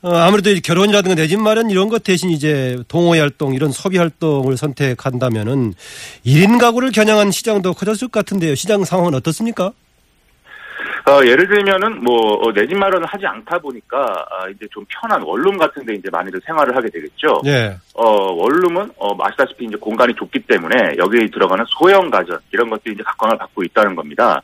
어, 0.01 0.15
아무래도 0.15 0.49
이 0.49 0.59
결혼이라든가 0.59 1.15
내 1.15 1.27
집 1.27 1.39
마련 1.39 1.69
이런 1.69 1.89
것 1.89 2.03
대신 2.03 2.29
이제 2.31 2.77
동호회 2.87 3.19
활동 3.19 3.53
이런 3.53 3.71
소비 3.71 3.97
활동을 3.97 4.57
선택한다면은 4.57 5.73
1인 6.25 6.59
가구를 6.59 6.91
겨냥한 6.91 7.31
시장도 7.31 7.73
커졌을 7.73 8.07
것 8.07 8.19
같은데요. 8.25 8.55
시장 8.55 8.83
상황은 8.83 9.13
어떻습니까? 9.15 9.71
어, 11.05 11.19
예를 11.25 11.47
들면은 11.47 12.01
뭐내집 12.01 12.77
마련을 12.77 13.05
하지 13.05 13.25
않다 13.25 13.59
보니까 13.59 14.25
아, 14.31 14.47
이제 14.47 14.65
좀 14.71 14.85
편한 14.87 15.21
원룸 15.21 15.57
같은데 15.57 15.95
이제 15.95 16.09
많이들 16.09 16.39
생활을 16.45 16.75
하게 16.75 16.89
되겠죠. 16.89 17.41
예. 17.45 17.75
어, 17.93 18.31
원룸은, 18.31 18.91
어, 18.97 19.09
아시다시피 19.21 19.65
이제 19.65 19.75
공간이 19.75 20.13
좁기 20.15 20.39
때문에 20.47 20.95
여기에 20.97 21.27
들어가는 21.27 21.65
소형 21.67 22.09
가전, 22.09 22.39
이런 22.51 22.69
것들이 22.69 22.93
이제 22.93 23.03
각광을 23.03 23.37
받고 23.37 23.63
있다는 23.63 23.95
겁니다. 23.95 24.41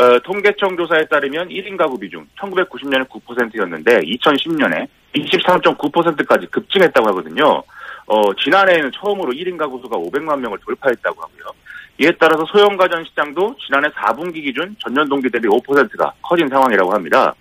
어, 0.00 0.18
통계청 0.24 0.76
조사에 0.76 1.04
따르면 1.06 1.48
1인 1.48 1.76
가구 1.76 1.96
비중 1.96 2.26
1990년에 2.40 3.08
9%였는데 3.08 4.00
2010년에 4.00 4.88
23.9%까지 5.14 6.46
급증했다고 6.48 7.08
하거든요. 7.10 7.62
어, 8.06 8.34
지난해에는 8.42 8.90
처음으로 8.92 9.32
1인 9.32 9.56
가구 9.56 9.80
수가 9.80 9.96
500만 9.96 10.40
명을 10.40 10.58
돌파했다고 10.58 11.22
하고요. 11.22 11.63
이에 11.98 12.10
따라서 12.18 12.44
소형 12.46 12.76
가전 12.76 13.04
시장도 13.04 13.56
지난해 13.64 13.88
4분기 13.90 14.42
기준 14.42 14.74
전년 14.80 15.08
동기 15.08 15.30
대비 15.30 15.48
5%가 15.48 16.12
커진 16.22 16.48
상황이라고 16.48 16.92
합니다. 16.92 17.34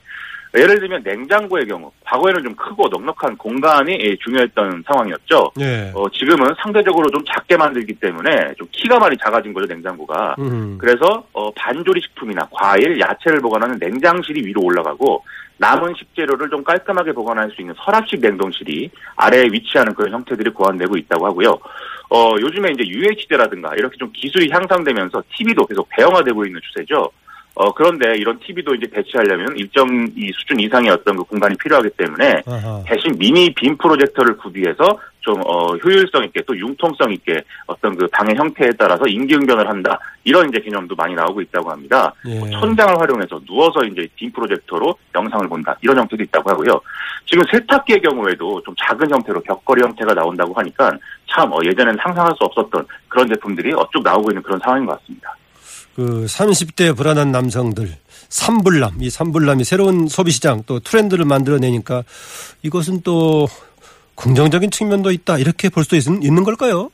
예를 0.55 0.79
들면 0.79 1.01
냉장고의 1.03 1.65
경우 1.65 1.91
과거에는 2.05 2.43
좀 2.43 2.55
크고 2.55 2.87
넉넉한 2.87 3.37
공간이 3.37 3.97
예, 3.99 4.15
중요했던 4.17 4.83
상황이었죠. 4.85 5.51
예. 5.59 5.91
어, 5.95 6.07
지금은 6.09 6.53
상대적으로 6.61 7.09
좀 7.09 7.23
작게 7.25 7.57
만들기 7.57 7.95
때문에 7.95 8.53
좀 8.57 8.67
키가 8.71 8.99
많이 8.99 9.17
작아진 9.17 9.51
거죠 9.51 9.65
냉장고가. 9.65 10.35
음. 10.37 10.77
그래서 10.79 11.25
어, 11.33 11.51
반조리 11.53 12.01
식품이나 12.01 12.47
과일, 12.51 12.99
야채를 12.99 13.39
보관하는 13.39 13.77
냉장실이 13.79 14.45
위로 14.45 14.61
올라가고 14.61 15.23
남은 15.57 15.93
식재료를 15.97 16.49
좀 16.49 16.63
깔끔하게 16.63 17.13
보관할 17.13 17.49
수 17.51 17.61
있는 17.61 17.73
서랍식 17.77 18.19
냉동실이 18.19 18.91
아래에 19.15 19.45
위치하는 19.51 19.93
그런 19.95 20.13
형태들이 20.13 20.51
고안되고 20.51 20.97
있다고 20.97 21.25
하고요. 21.25 21.57
어, 22.13 22.36
요즘에 22.39 22.69
이제 22.73 22.84
UHD라든가 22.86 23.73
이렇게 23.76 23.97
좀 23.97 24.12
기술이 24.13 24.47
향상되면서 24.52 25.23
TV도 25.36 25.65
계속 25.65 25.89
대형화되고 25.95 26.45
있는 26.45 26.62
추세죠. 26.62 27.10
어, 27.56 27.71
그런데 27.73 28.15
이런 28.17 28.39
TV도 28.39 28.76
이제 28.76 28.88
배치하려면 28.88 29.56
일정 29.58 30.08
이 30.15 30.32
수준 30.34 30.60
이상의 30.60 30.91
어떤 30.91 31.15
그 31.15 31.23
공간이 31.23 31.56
필요하기 31.58 31.89
때문에 31.97 32.41
아하. 32.45 32.84
대신 32.86 33.17
미니 33.17 33.52
빔 33.54 33.78
프로젝터를 33.78 34.38
구비해서 34.38 34.84
좀 35.19 35.39
어, 35.45 35.76
효율성 35.78 36.26
있게 36.26 36.41
또 36.47 36.58
융통성 36.58 37.13
있게 37.13 37.41
어떤 37.67 37.95
그 37.95 38.08
방의 38.08 38.36
형태에 38.36 38.69
따라서 38.78 39.06
임기응변을 39.08 39.69
한다 39.69 39.99
이런 40.23 40.49
이제 40.49 40.60
개념도 40.60 40.95
많이 40.95 41.13
나오고 41.13 41.41
있다고 41.41 41.71
합니다. 41.71 42.13
예. 42.28 42.39
뭐 42.39 42.49
천장을 42.49 42.99
활용해서 42.99 43.39
누워서 43.45 43.84
이제 43.86 44.08
빔 44.15 44.32
프로젝터로 44.32 44.95
영상을 45.15 45.47
본다 45.47 45.78
이런 45.82 45.97
형태도 45.97 46.23
있다고 46.23 46.49
하고요. 46.49 46.82
지금 47.26 47.43
세탁기의 47.52 48.02
경우에도 48.02 48.62
좀 48.63 48.76
작은 48.80 49.10
형태로 49.10 49.41
벽걸이 49.41 49.82
형태가 49.84 50.13
나온다고 50.13 50.54
하니까 50.56 50.91
참 51.33 51.51
어, 51.51 51.57
예전에는 51.63 51.97
상상할 52.01 52.33
수 52.37 52.43
없었던 52.43 52.85
그런 53.07 53.27
제품들이 53.27 53.73
어쭉 53.73 54.03
나오고 54.03 54.31
있는 54.31 54.41
그런 54.43 54.59
상황인 54.63 54.85
것 54.85 54.99
같습니다. 54.99 55.35
그 55.95 56.25
30대 56.25 56.95
불안한 56.97 57.31
남성들 57.31 57.87
삼불남 58.29 58.93
이 59.01 59.09
삼불남이 59.09 59.63
새로운 59.63 60.07
소비 60.07 60.31
시장 60.31 60.63
또 60.65 60.79
트렌드를 60.79 61.23
만들어내니까 61.25 62.03
이것은 62.63 63.01
또 63.03 63.47
긍정적인 64.15 64.71
측면도 64.71 65.11
있다 65.11 65.37
이렇게 65.37 65.69
볼 65.69 65.83
수도 65.83 65.95
있, 65.95 66.07
있는 66.07 66.43
걸까요? 66.43 66.89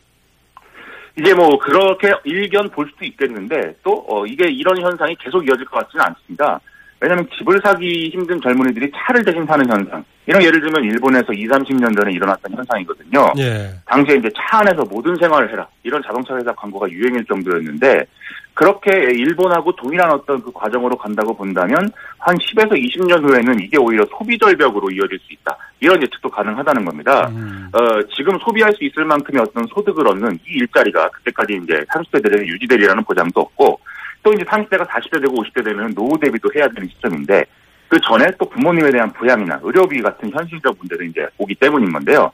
이제 1.19 1.33
뭐 1.33 1.57
그렇게 1.59 2.13
일견 2.23 2.69
볼 2.69 2.89
수도 2.91 3.05
있겠는데 3.05 3.75
또 3.83 4.05
어, 4.07 4.25
이게 4.25 4.49
이런 4.49 4.81
현상이 4.81 5.15
계속 5.19 5.45
이어질 5.47 5.65
것 5.65 5.79
같지는 5.79 6.05
않습니다. 6.05 6.59
왜냐하면 7.01 7.27
집을 7.37 7.59
사기 7.63 8.09
힘든 8.09 8.39
젊은이들이 8.41 8.91
차를 8.93 9.23
대신 9.23 9.45
사는 9.45 9.65
현상. 9.69 10.03
이런 10.25 10.43
예를 10.43 10.59
들면 10.59 10.83
일본에서 10.83 11.33
2, 11.33 11.47
30년 11.47 11.97
전에 11.97 12.11
일어났던 12.11 12.53
현상이거든요. 12.53 13.33
예. 13.39 13.71
당시에 13.85 14.17
이제 14.17 14.29
차 14.35 14.59
안에서 14.59 14.83
모든 14.89 15.15
생활을 15.15 15.51
해라. 15.51 15.67
이런 15.83 16.01
자동차 16.05 16.35
회사 16.35 16.51
광고가 16.53 16.89
유행일 16.89 17.25
정도였는데 17.25 18.05
그렇게 18.53 18.91
일본하고 18.91 19.73
동일한 19.77 20.11
어떤 20.11 20.41
그 20.43 20.51
과정으로 20.51 20.97
간다고 20.97 21.33
본다면 21.33 21.89
한 22.17 22.35
10에서 22.37 22.71
20년 22.73 23.23
후에는 23.23 23.57
이게 23.61 23.77
오히려 23.77 24.05
소비 24.17 24.37
절벽으로 24.37 24.91
이어질 24.91 25.17
수 25.19 25.33
있다. 25.33 25.57
이런 25.79 26.01
예측도 26.01 26.29
가능하다는 26.29 26.83
겁니다. 26.83 27.29
음. 27.29 27.69
어, 27.71 27.79
지금 28.15 28.37
소비할 28.39 28.73
수 28.73 28.83
있을 28.83 29.05
만큼의 29.05 29.41
어떤 29.41 29.65
소득을 29.67 30.05
얻는 30.09 30.39
이 30.45 30.57
일자리가 30.57 31.09
그때까지 31.09 31.57
이제 31.63 31.73
30대 31.93 32.21
대전에 32.21 32.45
유지되리라는 32.45 33.03
보장도 33.05 33.39
없고 33.39 33.79
또 34.23 34.33
이제 34.33 34.43
30대가 34.43 34.85
40대 34.87 35.21
되고 35.21 35.43
50대 35.43 35.63
되면 35.63 35.93
노후 35.93 36.19
대비도 36.19 36.49
해야 36.55 36.67
되는 36.67 36.87
시점인데 36.89 37.45
그 37.87 37.99
전에 38.01 38.25
또 38.37 38.47
부모님에 38.47 38.91
대한 38.91 39.11
부양이나 39.13 39.59
의료비 39.63 40.01
같은 40.01 40.31
현실적 40.31 40.75
문제도 40.77 41.03
이제 41.03 41.27
오기 41.37 41.55
때문인 41.55 41.91
건데요. 41.91 42.31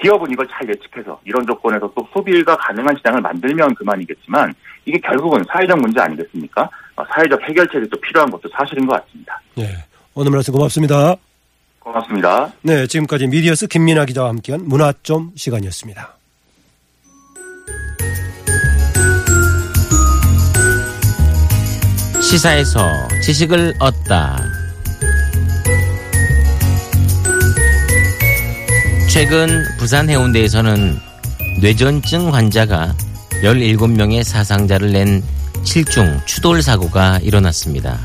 기업은 0.00 0.30
이걸 0.30 0.46
잘 0.48 0.68
예측해서 0.68 1.18
이런 1.24 1.46
조건에서 1.46 1.90
또 1.94 2.06
소비가 2.12 2.56
가능한 2.56 2.96
시장을 2.98 3.20
만들면 3.20 3.74
그만이겠지만 3.76 4.52
이게 4.84 4.98
결국은 4.98 5.42
사회적 5.50 5.78
문제 5.78 6.00
아니겠습니까? 6.00 6.68
어, 6.96 7.04
사회적 7.14 7.40
해결책이 7.42 7.88
또 7.88 7.98
필요한 8.00 8.30
것도 8.30 8.48
사실인 8.50 8.86
것 8.86 9.02
같습니다. 9.02 9.40
예. 9.58 9.68
오늘 10.14 10.32
말씀 10.32 10.52
고맙습니다. 10.52 11.14
고맙습니다. 11.78 12.52
네, 12.62 12.86
지금까지 12.86 13.28
미디어스 13.28 13.68
김민아 13.68 14.06
기자와 14.06 14.30
함께한 14.30 14.62
문화 14.64 14.92
좀 15.02 15.30
시간이었습니다. 15.36 16.16
시사에서 22.26 23.06
지식을 23.22 23.74
얻다. 23.78 24.42
최근 29.08 29.64
부산 29.78 30.10
해운대에서는 30.10 30.98
뇌전증 31.60 32.34
환자가 32.34 32.96
17명의 33.44 34.24
사상자를 34.24 34.92
낸 34.92 35.22
7중 35.62 36.26
추돌 36.26 36.62
사고가 36.62 37.20
일어났습니다. 37.22 37.96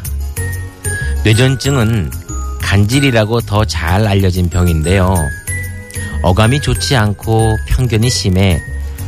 뇌전증은 1.24 2.12
간질이라고 2.62 3.42
더 3.42 3.66
잘 3.66 4.06
알려진 4.06 4.50
병인데요. 4.50 5.16
어감이 6.22 6.62
좋지 6.62 6.96
않고 6.96 7.58
편견이 7.66 8.12
심해 8.12 8.62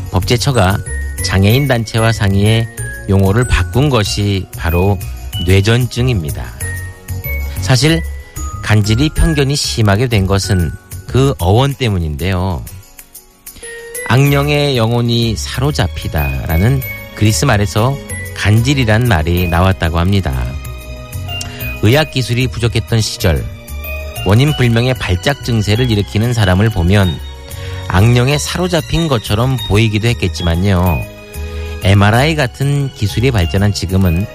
법제처가 0.10 0.80
장애인 1.24 1.68
단체와 1.68 2.12
상의해 2.12 2.68
용어를 3.10 3.46
바꾼 3.46 3.90
것이 3.90 4.46
바로 4.58 4.98
뇌전증입니다. 5.46 6.46
사실 7.62 8.02
간질이 8.64 9.10
편견이 9.10 9.56
심하게 9.56 10.08
된 10.08 10.26
것은 10.26 10.72
그 11.08 11.34
어원 11.40 11.74
때문인데요. 11.74 12.64
악령의 14.08 14.78
영혼이 14.78 15.36
사로잡히다라는 15.36 16.82
그리스 17.16 17.46
말에서 17.46 17.96
간질이란 18.36 19.08
말이 19.08 19.48
나왔다고 19.48 20.00
합니다. 20.00 20.46
의학 21.82 22.12
기술이 22.12 22.48
부족했던 22.48 23.02
시절 23.02 23.44
원인 24.26 24.56
불명의 24.56 24.94
발작 24.96 25.44
증세를 25.44 25.92
일으키는 25.92 26.34
사람을 26.34 26.70
보면 26.70 27.20
악령에 27.90 28.38
사로잡힌 28.38 29.08
것처럼 29.08 29.58
보이기도 29.68 30.08
했겠지만요. 30.08 31.13
MRI 31.84 32.36
같은 32.36 32.92
기술이 32.94 33.32
발전한 33.32 33.74
지금은 33.74 34.26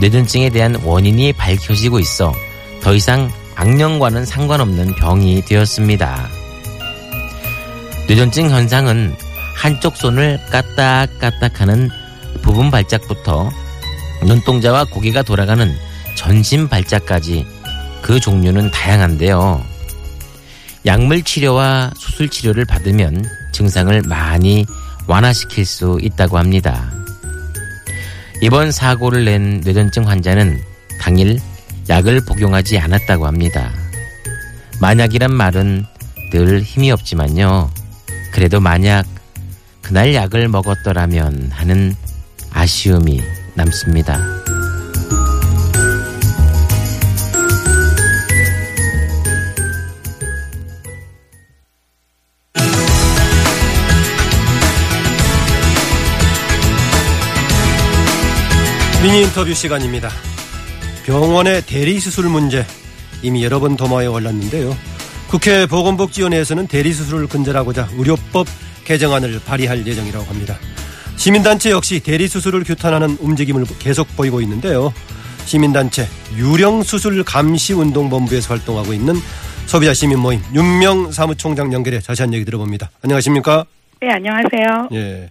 뇌전증에 0.00 0.50
대한 0.50 0.74
원인이 0.84 1.32
밝혀지고 1.34 1.98
있어 2.00 2.34
더 2.82 2.94
이상 2.94 3.30
악령과는 3.54 4.24
상관없는 4.24 4.94
병이 4.96 5.44
되었습니다. 5.44 6.28
뇌전증 8.08 8.50
현상은 8.50 9.14
한쪽 9.56 9.96
손을 9.96 10.40
까딱까딱 10.50 11.60
하는 11.60 11.88
부분 12.42 12.70
발작부터 12.70 13.50
눈동자와 14.26 14.84
고개가 14.84 15.22
돌아가는 15.22 15.74
전신 16.16 16.68
발작까지 16.68 17.46
그 18.02 18.18
종류는 18.18 18.70
다양한데요. 18.70 19.64
약물 20.84 21.22
치료와 21.22 21.92
수술 21.96 22.28
치료를 22.28 22.64
받으면 22.64 23.24
증상을 23.52 24.02
많이 24.02 24.66
완화시킬 25.06 25.64
수 25.64 25.98
있다고 26.00 26.38
합니다. 26.38 26.90
이번 28.40 28.72
사고를 28.72 29.24
낸 29.24 29.60
뇌전증 29.60 30.08
환자는 30.08 30.60
당일 31.00 31.38
약을 31.88 32.24
복용하지 32.24 32.78
않았다고 32.78 33.26
합니다. 33.26 33.72
만약이란 34.80 35.32
말은 35.32 35.84
늘 36.32 36.62
힘이 36.62 36.90
없지만요. 36.90 37.70
그래도 38.32 38.60
만약 38.60 39.04
그날 39.82 40.14
약을 40.14 40.48
먹었더라면 40.48 41.50
하는 41.52 41.94
아쉬움이 42.52 43.20
남습니다. 43.54 44.41
미니 59.02 59.22
인터뷰 59.22 59.52
시간입니다. 59.52 60.10
병원의 61.04 61.62
대리수술 61.62 62.26
문제 62.26 62.64
이미 63.20 63.42
여러 63.42 63.58
번 63.58 63.76
도마에 63.76 64.06
올랐는데요. 64.06 64.76
국회 65.28 65.66
보건복지위원회에서는 65.66 66.68
대리수술을 66.68 67.26
근절하고자 67.26 67.88
의료법 67.96 68.46
개정안을 68.84 69.40
발의할 69.44 69.84
예정이라고 69.84 70.24
합니다. 70.24 70.56
시민단체 71.16 71.72
역시 71.72 71.98
대리수술을 71.98 72.62
규탄하는 72.62 73.18
움직임을 73.20 73.64
계속 73.80 74.06
보이고 74.16 74.40
있는데요. 74.40 74.94
시민단체 75.46 76.06
유령수술 76.36 77.24
감시운동본부에서 77.24 78.54
활동하고 78.54 78.92
있는 78.92 79.16
소비자 79.66 79.92
시민 79.94 80.20
모임 80.20 80.40
윤명 80.54 81.10
사무총장 81.10 81.72
연결해 81.72 82.00
자세한 82.00 82.32
얘기 82.34 82.44
들어봅니다. 82.44 82.92
안녕하십니까? 83.02 83.64
네, 84.00 84.10
안녕하세요. 84.12 84.90
예. 84.92 85.30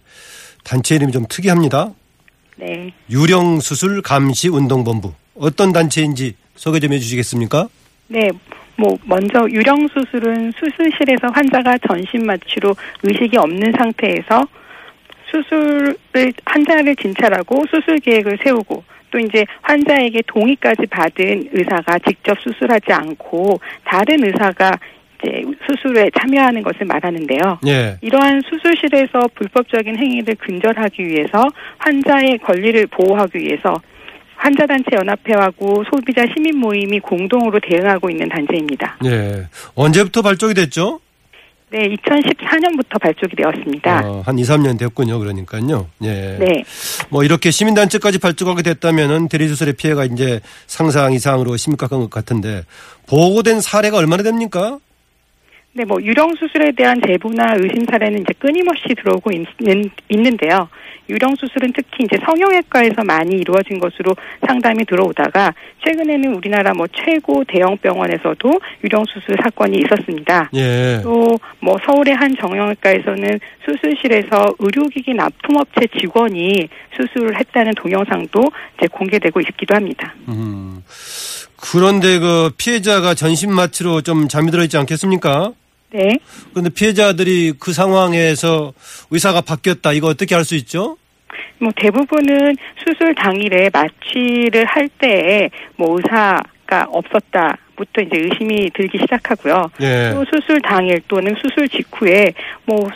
단체 0.62 0.94
이름이 0.96 1.10
좀 1.12 1.24
특이합니다. 1.26 1.92
네. 2.62 2.92
유령수술 3.10 4.02
감시 4.02 4.48
운동본부. 4.48 5.12
어떤 5.34 5.72
단체인지 5.72 6.36
소개 6.54 6.78
좀 6.78 6.92
해주시겠습니까? 6.92 7.68
네. 8.06 8.30
뭐 8.76 8.96
먼저 9.04 9.46
유령 9.50 9.88
수술은 9.88 10.52
수술실에서 10.52 11.28
환자가 11.32 11.76
전신 11.86 12.24
마취로 12.24 12.74
의식이 13.02 13.36
없는 13.36 13.72
상태에서 13.76 14.46
수술을 15.30 16.32
환자를 16.44 16.94
진찰하고 16.96 17.64
수술 17.66 17.98
계획을 17.98 18.38
세우고 18.42 18.84
또 19.10 19.18
이제 19.18 19.44
환자에게 19.60 20.22
동의까지 20.26 20.86
받은 20.86 21.50
의사가 21.52 21.98
직접 22.06 22.38
수술하지 22.40 22.92
않고 22.92 23.60
다른 23.84 24.24
의사가 24.24 24.78
이제 25.22 25.42
수술에 25.66 26.10
참여하는 26.18 26.62
것을 26.62 26.86
말하는데요. 26.86 27.58
예. 27.66 27.96
이러한 28.00 28.42
수술실에서 28.48 29.28
불법적인 29.34 29.96
행위를 29.96 30.34
근절하기 30.34 31.04
위해서 31.06 31.44
환자의 31.78 32.38
권리를 32.38 32.86
보호하기 32.88 33.38
위해서 33.38 33.74
환자단체 34.36 34.96
연합회하고 34.96 35.84
소비자 35.90 36.24
시민 36.34 36.58
모임이 36.58 36.98
공동으로 37.00 37.60
대응하고 37.60 38.10
있는 38.10 38.28
단체입니다. 38.28 38.98
예. 39.04 39.46
언제부터 39.74 40.22
발족이 40.22 40.54
됐죠? 40.54 41.00
네, 41.70 41.88
2014년부터 41.88 43.00
발족이 43.00 43.34
되었습니다. 43.34 44.02
어, 44.04 44.22
한 44.26 44.38
2, 44.38 44.42
3년 44.42 44.78
됐군요. 44.78 45.18
그러니까요. 45.18 45.88
예. 46.02 46.36
네. 46.38 46.64
뭐 47.08 47.24
이렇게 47.24 47.50
시민단체까지 47.50 48.18
발족하게 48.18 48.62
됐다면은 48.62 49.28
대리수술의 49.28 49.74
피해가 49.74 50.04
이제 50.04 50.40
상상 50.66 51.14
이상으로 51.14 51.56
심각한 51.56 52.00
것 52.00 52.10
같은데 52.10 52.64
보고된 53.08 53.62
사례가 53.62 53.96
얼마나 53.96 54.22
됩니까? 54.22 54.78
네, 55.74 55.86
뭐 55.86 55.98
유령 56.02 56.34
수술에 56.34 56.72
대한 56.72 57.00
제보나 57.00 57.54
의심 57.58 57.86
사례는 57.90 58.20
이제 58.20 58.34
끊임없이 58.38 58.88
들어오고 58.94 59.30
있는, 59.32 59.90
있는데요. 60.10 60.68
유령 61.08 61.34
수술은 61.36 61.72
특히 61.74 62.04
이제 62.04 62.16
성형외과에서 62.24 63.02
많이 63.04 63.36
이루어진 63.36 63.78
것으로 63.78 64.14
상담이 64.46 64.84
들어오다가 64.84 65.52
최근에는 65.84 66.34
우리나라 66.34 66.72
뭐 66.74 66.86
최고 66.92 67.42
대형 67.48 67.76
병원에서도 67.78 68.50
유령 68.84 69.04
수술 69.06 69.36
사건이 69.42 69.78
있었습니다. 69.78 70.50
예. 70.54 71.00
또뭐 71.02 71.78
서울의 71.86 72.14
한 72.14 72.34
정형외과에서는 72.38 73.40
수술실에서 73.64 74.54
의료기기 74.58 75.14
납품업체 75.14 75.86
직원이 75.98 76.68
수술을 76.96 77.38
했다는 77.38 77.72
동영상도 77.76 78.40
이제 78.76 78.86
공개되고 78.88 79.40
있기도 79.40 79.74
합니다. 79.74 80.14
음. 80.28 80.82
그런데 81.56 82.18
그 82.18 82.50
피해자가 82.58 83.14
전신 83.14 83.54
마취로 83.54 84.02
좀 84.02 84.28
잠이 84.28 84.50
들어 84.50 84.62
있지 84.64 84.76
않겠습니까? 84.76 85.52
네. 85.92 86.18
그런데 86.50 86.70
피해자들이 86.70 87.54
그 87.58 87.72
상황에서 87.72 88.72
의사가 89.10 89.42
바뀌었다. 89.42 89.92
이거 89.92 90.08
어떻게 90.08 90.34
할 90.34 90.44
수 90.44 90.54
있죠? 90.56 90.96
뭐 91.58 91.70
대부분은 91.76 92.56
수술 92.84 93.14
당일에 93.14 93.70
마취를 93.72 94.64
할 94.64 94.88
때에 94.98 95.48
뭐 95.76 95.96
의사가 95.96 96.86
없었다 96.88 97.56
부터 97.76 98.02
이제 98.02 98.18
의심이 98.18 98.70
들기 98.74 98.98
시작하고요. 98.98 99.70
예. 99.80 100.10
또 100.12 100.24
수술 100.24 100.60
당일 100.60 101.00
또는 101.08 101.34
수술 101.40 101.68
직후에 101.68 102.32
뭐 102.64 102.88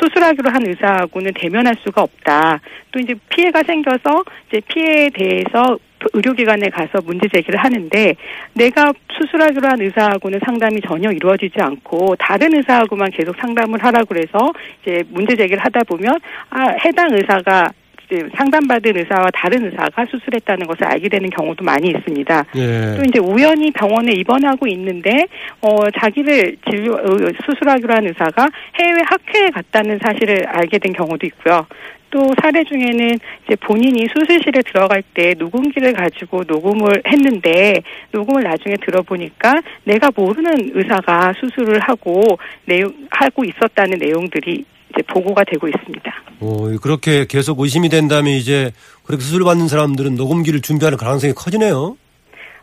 수술하기로 0.00 0.50
한 0.50 0.66
의사하고는 0.66 1.32
대면할 1.34 1.76
수가 1.84 2.02
없다. 2.02 2.60
또 2.90 2.98
이제 2.98 3.14
피해가 3.28 3.62
생겨서 3.62 4.24
이제 4.48 4.60
피해에 4.68 5.10
대해서 5.10 5.78
의료기관에 6.12 6.70
가서 6.70 7.00
문제 7.04 7.28
제기를 7.28 7.58
하는데 7.58 8.14
내가 8.54 8.92
수술하기로 9.12 9.68
한 9.68 9.80
의사하고는 9.80 10.40
상담이 10.44 10.80
전혀 10.86 11.10
이루어지지 11.10 11.54
않고 11.60 12.16
다른 12.18 12.54
의사하고만 12.56 13.10
계속 13.10 13.36
상담을 13.36 13.82
하라 13.82 14.04
그래서 14.04 14.52
이제 14.82 15.02
문제 15.08 15.36
제기를 15.36 15.64
하다 15.64 15.80
보면 15.84 16.18
아 16.50 16.74
해당 16.84 17.12
의사가 17.12 17.70
이제 18.04 18.28
상담받은 18.36 18.96
의사와 18.96 19.30
다른 19.32 19.64
의사가 19.64 20.04
수술했다는 20.10 20.66
것을 20.66 20.84
알게 20.84 21.08
되는 21.08 21.30
경우도 21.30 21.64
많이 21.64 21.88
있습니다. 21.88 22.44
예. 22.56 22.94
또 22.96 23.02
이제 23.02 23.18
우연히 23.18 23.70
병원에 23.70 24.12
입원하고 24.12 24.66
있는데 24.68 25.26
어 25.60 25.90
자기를 25.90 26.56
진료 26.68 26.94
어, 26.94 27.16
수술하기로 27.46 27.94
한 27.94 28.06
의사가 28.06 28.48
해외 28.80 29.00
학회에 29.04 29.50
갔다는 29.50 29.98
사실을 30.02 30.46
알게 30.46 30.78
된 30.78 30.92
경우도 30.92 31.26
있고요. 31.26 31.66
또 32.14 32.30
사례 32.40 32.62
중에는 32.62 33.18
이제 33.44 33.56
본인이 33.56 34.06
수술실에 34.14 34.62
들어갈 34.62 35.02
때 35.14 35.34
녹음기를 35.36 35.94
가지고 35.94 36.44
녹음을 36.46 37.02
했는데 37.08 37.82
녹음을 38.12 38.44
나중에 38.44 38.76
들어보니까 38.76 39.60
내가 39.82 40.10
모르는 40.14 40.70
의사가 40.74 41.32
수술을 41.40 41.80
하고 41.80 42.38
내용 42.66 42.94
하고 43.10 43.44
있었다는 43.44 43.98
내용들이 43.98 44.64
이제 44.94 45.02
보고가 45.12 45.44
되고 45.44 45.66
있습니다. 45.68 46.12
오, 46.40 46.76
그렇게 46.78 47.26
계속 47.26 47.60
의심이 47.60 47.88
된다면 47.88 48.32
이제 48.34 48.72
그렇게 49.04 49.22
수술 49.22 49.44
받는 49.44 49.68
사람들은 49.68 50.14
녹음기를 50.14 50.60
준비하는 50.60 50.96
가능성이 50.98 51.32
커지네요. 51.32 51.96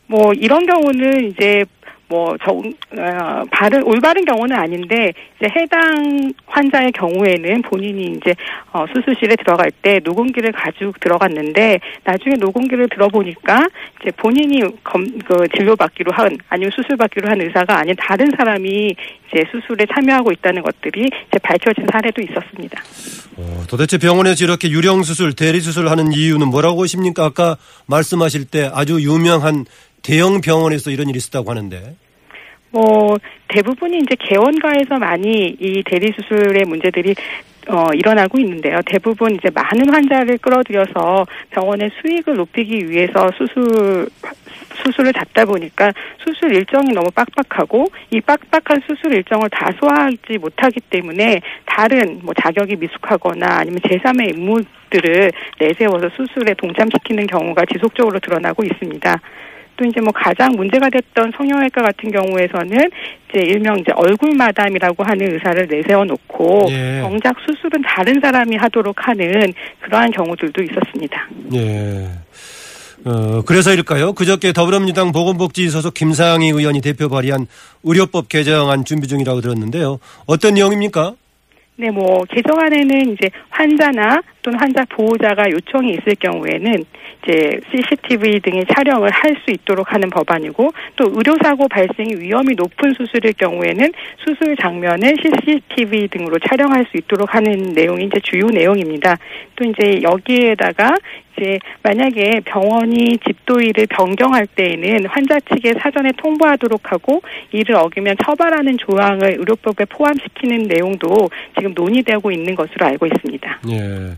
뭐 0.08 0.34
이런 0.34 0.66
경우는 0.66 1.32
이제 1.32 1.64
뭐 2.12 2.36
정, 2.44 2.60
어, 2.60 3.44
바른 3.52 3.82
올바른 3.84 4.26
경우는 4.26 4.54
아닌데 4.54 5.14
이제 5.38 5.50
해당 5.56 6.34
환자의 6.46 6.92
경우에는 6.92 7.62
본인이 7.62 8.18
이제 8.18 8.36
어, 8.74 8.86
수술실에 8.94 9.38
들어갈 9.38 9.72
때 9.82 10.02
녹음기를 10.04 10.52
가지고 10.52 10.92
들어갔는데 11.00 11.80
나중에 12.04 12.36
녹음기를 12.36 12.90
들어보니까 12.90 13.66
이제 14.02 14.12
본인이 14.18 14.62
검, 14.84 15.08
그 15.20 15.48
진료받기로 15.56 16.12
한 16.12 16.38
아니면 16.50 16.72
수술받기로 16.76 17.30
한 17.30 17.40
의사가 17.40 17.80
아닌 17.80 17.96
다른 17.98 18.30
사람이 18.36 18.94
이제 19.32 19.46
수술에 19.50 19.86
참여하고 19.86 20.34
있다는 20.34 20.64
것들이 20.64 21.04
이제 21.04 21.40
밝혀진 21.42 21.86
사례도 21.90 22.22
있었습니다. 22.24 22.82
어, 23.38 23.64
도대체 23.70 23.98
병원에서 23.98 24.44
이렇게 24.44 24.70
유령 24.70 25.04
수술, 25.04 25.34
대리 25.34 25.62
수술 25.62 25.88
하는 25.88 26.12
이유는 26.12 26.50
뭐라고 26.50 26.78
보십니까? 26.78 27.24
아까 27.24 27.56
말씀하실 27.86 28.46
때 28.46 28.70
아주 28.74 29.02
유명한 29.02 29.66
대형 30.02 30.42
병원에서 30.42 30.92
이런 30.92 31.10
일이 31.10 31.18
있었다고 31.18 31.50
하는데. 31.50 31.96
뭐 32.72 33.18
대부분이 33.50 33.98
이제 33.98 34.16
개원가에서 34.18 34.98
많이 34.98 35.56
이 35.60 35.84
대리 35.84 36.14
수술의 36.14 36.64
문제들이 36.66 37.16
어, 37.70 37.88
일어나고 37.94 38.40
있는데요. 38.40 38.80
대부분 38.86 39.36
이제 39.36 39.50
많은 39.54 39.94
환자를 39.94 40.38
끌어들여서 40.40 41.26
병원의 41.52 41.92
수익을 42.02 42.36
높이기 42.36 42.90
위해서 42.90 43.30
수술 43.38 44.10
수술을 44.84 45.14
잡다 45.14 45.46
보니까 45.46 45.92
수술 46.24 46.56
일정이 46.56 46.92
너무 46.92 47.12
빡빡하고 47.12 47.86
이 48.10 48.20
빡빡한 48.22 48.82
수술 48.88 49.14
일정을 49.14 49.50
다 49.50 49.70
소화하지 49.80 50.40
못하기 50.40 50.80
때문에 50.90 51.42
다른 51.66 52.20
뭐 52.24 52.34
자격이 52.34 52.78
미숙하거나 52.78 53.46
아니면 53.60 53.80
제3의 53.82 54.36
임무들을 54.36 55.32
내세워서 55.60 56.10
수술에 56.16 56.56
동참시키는 56.56 57.28
경우가 57.28 57.66
지속적으로 57.66 58.20
드러나고 58.20 58.64
있습니다. 58.64 59.20
또 59.82 59.86
이제 59.86 60.00
뭐 60.00 60.14
가장 60.14 60.52
문제가 60.52 60.90
됐던 60.92 61.34
성형외과 61.36 61.82
같은 61.82 62.12
경우에서는 62.12 62.90
이제 63.30 63.40
일명 63.40 63.80
이제 63.80 63.92
얼굴 63.96 64.36
마담이라고 64.36 65.04
하는 65.04 65.34
의사를 65.34 65.68
내세워 65.68 66.06
놓고 66.06 66.68
예. 66.70 67.02
정작 67.02 67.36
수술은 67.40 67.82
다른 67.84 68.22
사람이 68.22 68.58
하도록 68.58 68.96
하는 68.96 69.52
그러한 69.80 70.12
경우들도 70.12 70.62
있었습니다. 70.62 71.28
예. 71.56 72.10
어, 73.04 73.42
그래서일까요? 73.42 74.14
그저께 74.14 74.54
더불어민주당 74.54 75.12
보건복지 75.12 75.68
소속 75.70 75.96
김상희 75.96 76.50
의원이 76.50 76.82
대표 76.82 77.10
발의한 77.10 77.48
의료법 77.84 78.30
개정안 78.30 78.86
준비 78.86 79.08
중이라고 79.08 79.42
들었는데요. 79.42 79.98
어떤 80.28 80.54
내용입니까? 80.54 81.16
네, 81.82 81.90
뭐 81.90 82.24
개정안에는 82.26 83.14
이제 83.14 83.32
환자나 83.50 84.22
또는 84.44 84.60
환자 84.60 84.86
보호자가 84.86 85.50
요청이 85.50 85.94
있을 85.94 86.14
경우에는 86.20 86.76
이제 87.24 87.60
CCTV 87.72 88.40
등의 88.42 88.66
촬영을 88.72 89.10
할 89.10 89.32
수 89.44 89.50
있도록 89.50 89.92
하는 89.92 90.10
법안이고 90.12 90.70
또 90.98 91.12
의료사고 91.12 91.68
발생이 91.68 92.14
위험이 92.20 92.54
높은 92.56 92.94
수술일 92.94 93.34
경우에는 93.34 93.92
수술 94.18 94.56
장면을 94.58 95.16
CCTV 95.24 96.10
등으로 96.10 96.38
촬영할 96.48 96.86
수 96.92 96.98
있도록 96.98 97.34
하는 97.34 97.74
내용이 97.74 98.06
이제 98.06 98.20
주요 98.22 98.46
내용입니다. 98.46 99.18
또 99.56 99.64
이제 99.66 100.02
여기에다가 100.04 100.94
이제 101.38 101.60
만약에 101.84 102.42
병원이 102.46 103.18
집도일을 103.26 103.88
변경할 103.88 104.48
때에는 104.48 105.06
환자 105.08 105.40
측에 105.40 105.74
사전에 105.80 106.12
통보하도록 106.18 106.92
하고 106.92 107.22
이를 107.52 107.76
어기면 107.76 108.16
처벌하는 108.24 108.78
조항을 108.78 109.38
의료법에 109.40 109.86
포함시키는 109.86 110.64
내용도 110.64 111.30
지금 111.58 111.74
논의되고 111.74 112.32
있는 112.32 112.56
것으로 112.56 112.86
알고 112.86 113.08
있습니다. 113.08 113.62
예. 113.70 114.12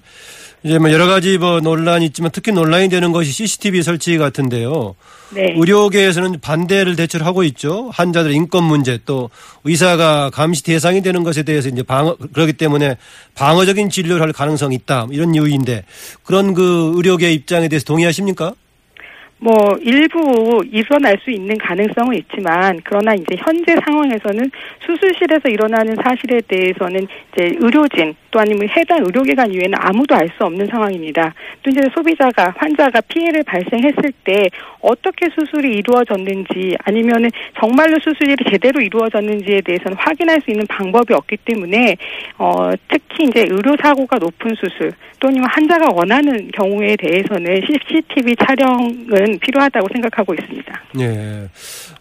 이제 0.63 0.79
뭐 0.79 0.91
여러 0.93 1.07
가지 1.07 1.37
뭐 1.37 1.59
논란이 1.59 2.05
있지만 2.05 2.31
특히 2.31 2.53
논란이 2.53 2.87
되는 2.87 3.11
것이 3.11 3.31
CCTV 3.31 3.81
설치 3.81 4.17
같은데요. 4.17 4.95
네. 5.35 5.53
의료계에서는 5.57 6.39
반대를 6.39 6.95
대체로 6.95 7.25
하고 7.25 7.43
있죠. 7.43 7.89
환자들의 7.93 8.33
인권 8.35 8.63
문제 8.63 8.97
또 9.05 9.29
의사가 9.65 10.29
감시 10.29 10.63
대상이 10.63 11.01
되는 11.01 11.23
것에 11.23 11.43
대해서 11.43 11.67
이제 11.67 11.83
방어 11.83 12.15
그렇기 12.15 12.53
때문에 12.53 12.95
방어적인 13.35 13.89
진료를 13.89 14.21
할 14.21 14.31
가능성이 14.31 14.75
있다 14.75 15.07
이런 15.11 15.35
이유인데 15.35 15.83
그런 16.23 16.53
그 16.53 16.93
의료계 16.95 17.33
입장에 17.33 17.67
대해서 17.67 17.83
동의하십니까? 17.85 18.53
뭐 19.39 19.53
일부 19.81 20.63
일어날 20.71 21.17
수 21.21 21.29
있는 21.29 21.57
가능성은 21.57 22.15
있지만 22.19 22.79
그러나 22.85 23.13
이제 23.13 23.35
현재 23.37 23.75
상황에서는 23.85 24.49
수술실에서 24.85 25.49
일어나는 25.49 25.97
사실에 26.01 26.39
대해서는 26.47 27.05
이제 27.33 27.53
의료진 27.59 28.15
또 28.33 28.39
아니면 28.39 28.67
해당 28.75 28.97
의료기관 29.05 29.53
이외에는 29.53 29.77
아무도 29.79 30.15
알 30.15 30.33
수 30.33 30.45
없는 30.45 30.65
상황입니다. 30.65 31.33
또 31.61 31.69
이제 31.69 31.81
소비자가 31.93 32.51
환자가 32.57 33.01
피해를 33.01 33.43
발생했을 33.43 34.11
때 34.23 34.47
어떻게 34.81 35.27
수술이 35.29 35.77
이루어졌는지 35.77 36.75
아니면은 36.83 37.29
정말로 37.59 37.95
수술이 37.99 38.35
제대로 38.49 38.81
이루어졌는지에 38.81 39.61
대해서는 39.61 39.95
확인할 39.97 40.41
수 40.41 40.49
있는 40.49 40.65
방법이 40.67 41.13
없기 41.13 41.37
때문에 41.45 41.95
어 42.39 42.71
특히 42.89 43.25
이제 43.25 43.41
의료 43.41 43.75
사고가 43.79 44.17
높은 44.17 44.55
수술 44.55 44.91
또는 45.19 45.43
환자가 45.45 45.89
원하는 45.93 46.49
경우에 46.51 46.95
대해서는 46.97 47.61
CCTV 47.67 48.35
촬영은 48.45 49.39
필요하다고 49.39 49.87
생각하고 49.93 50.33
있습니다. 50.33 50.81
예. 50.99 51.47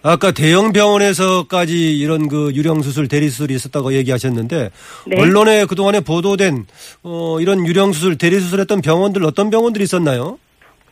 아까 0.03 0.33
대형 0.33 0.73
병원에서까지 0.73 1.99
이런 1.99 2.29
그 2.29 2.51
유령 2.55 2.83
수술 2.83 3.09
대리 3.09 3.29
수술이 3.29 3.55
있었다고 3.55 3.93
얘기하셨는데 3.93 4.71
네. 5.07 5.21
언론에 5.21 5.67
그동안에 5.67 6.01
보도 6.01 6.22
된 6.37 6.67
어 7.03 7.39
이런 7.41 7.67
유령 7.67 7.93
수술 7.93 8.17
대리 8.17 8.39
수술했던 8.39 8.81
병원들 8.81 9.25
어떤 9.25 9.51
병원들이 9.51 9.85
있었나요? 9.85 10.39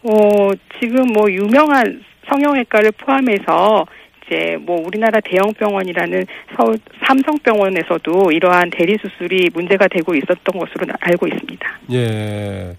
어 0.02 0.50
지금 0.80 1.06
뭐 1.12 1.30
유명한 1.30 2.02
성형외과를 2.28 2.92
포함해서 2.92 3.86
이제 4.26 4.56
뭐 4.60 4.80
우리나라 4.84 5.20
대형 5.20 5.52
병원이라는 5.54 6.26
서울 6.56 6.78
삼성병원에서도 7.06 8.32
이러한 8.32 8.70
대리 8.70 8.96
수술이 9.02 9.50
문제가 9.52 9.88
되고 9.88 10.14
있었던 10.14 10.36
것으로 10.44 10.86
알고 11.00 11.26
있습니다. 11.26 11.78
예. 11.92 12.76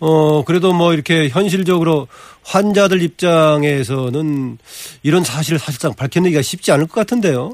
어, 0.00 0.42
그래도 0.44 0.72
뭐 0.72 0.94
이렇게 0.94 1.28
현실적으로 1.28 2.08
환자들 2.44 3.02
입장에서는 3.02 4.58
이런 5.02 5.24
사실을 5.24 5.58
사실상 5.58 5.94
밝혀내기가 5.94 6.40
쉽지 6.42 6.72
않을 6.72 6.86
것 6.86 6.94
같은데요. 6.94 7.52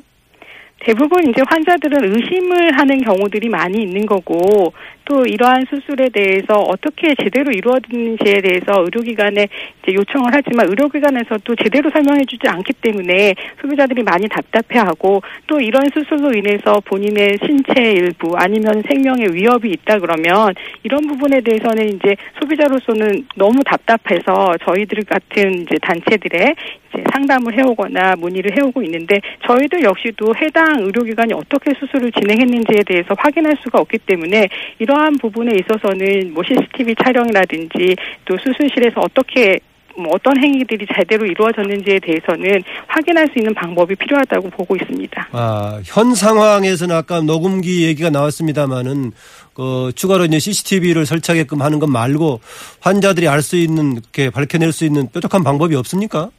대부분 0.84 1.28
이제 1.28 1.42
환자들은 1.48 2.14
의심을 2.14 2.78
하는 2.78 3.00
경우들이 3.02 3.48
많이 3.48 3.82
있는 3.82 4.04
거고 4.04 4.72
또 5.04 5.24
이러한 5.24 5.64
수술에 5.68 6.08
대해서 6.10 6.54
어떻게 6.54 7.14
제대로 7.14 7.50
이루어지는지에 7.50 8.40
대해서 8.40 8.82
의료기관에 8.84 9.48
이제 9.82 9.94
요청을 9.94 10.30
하지만 10.32 10.68
의료기관에서도 10.68 11.56
제대로 11.56 11.90
설명해주지 11.90 12.48
않기 12.48 12.72
때문에 12.74 13.34
소비자들이 13.60 14.02
많이 14.02 14.28
답답해하고 14.28 15.22
또 15.46 15.60
이런 15.60 15.86
수술로 15.92 16.32
인해서 16.36 16.80
본인의 16.84 17.38
신체 17.44 17.92
일부 17.92 18.34
아니면 18.36 18.82
생명에 18.88 19.26
위협이 19.32 19.70
있다 19.70 19.98
그러면 19.98 20.54
이런 20.82 21.06
부분에 21.06 21.40
대해서는 21.40 21.96
이제 21.96 22.16
소비자로서는 22.40 23.26
너무 23.36 23.62
답답해서 23.64 24.54
저희들 24.64 25.04
같은 25.04 25.62
이제 25.62 25.76
단체들의 25.82 26.54
이제 26.92 27.04
상담을 27.12 27.56
해오거나 27.58 28.16
문의를 28.18 28.56
해오고 28.56 28.82
있는데 28.82 29.20
저희들 29.46 29.82
역시도 29.82 30.34
해당 30.36 30.80
의료기관이 30.80 31.32
어떻게 31.34 31.72
수술을 31.78 32.12
진행했는지에 32.12 32.82
대해서 32.86 33.14
확인할 33.16 33.56
수가 33.62 33.80
없기 33.80 33.98
때문에 33.98 34.48
이 34.78 34.84
러한 34.92 35.16
부분에 35.18 35.52
있어서는 35.60 36.34
뭐 36.34 36.42
CCTV 36.46 36.94
촬영이라든지 37.02 37.96
또 38.26 38.36
수술실에서 38.36 39.00
어떻게 39.00 39.58
뭐 39.96 40.12
어떤 40.14 40.36
행위들이 40.42 40.86
제대로 40.94 41.26
이루어졌는지에 41.26 41.98
대해서는 42.00 42.62
확인할 42.86 43.28
수 43.28 43.38
있는 43.38 43.52
방법이 43.54 43.94
필요하다고 43.94 44.50
보고 44.50 44.74
있습니다. 44.76 45.28
아, 45.32 45.80
현 45.84 46.14
상황에서는 46.14 46.94
아까 46.94 47.20
녹음기 47.20 47.84
얘기가 47.84 48.08
나왔습니다만은 48.08 49.12
그 49.54 49.92
추가로 49.94 50.24
이제 50.24 50.38
CCTV를 50.38 51.04
설치하게끔 51.04 51.60
하는 51.60 51.78
것 51.78 51.88
말고 51.90 52.40
환자들이 52.80 53.28
알 53.28 53.42
수 53.42 53.56
있는 53.56 53.92
이렇게 53.92 54.30
밝혀낼 54.30 54.72
수 54.72 54.84
있는 54.86 55.08
뾰족한 55.12 55.42
방법이 55.44 55.74
없습니까? 55.76 56.30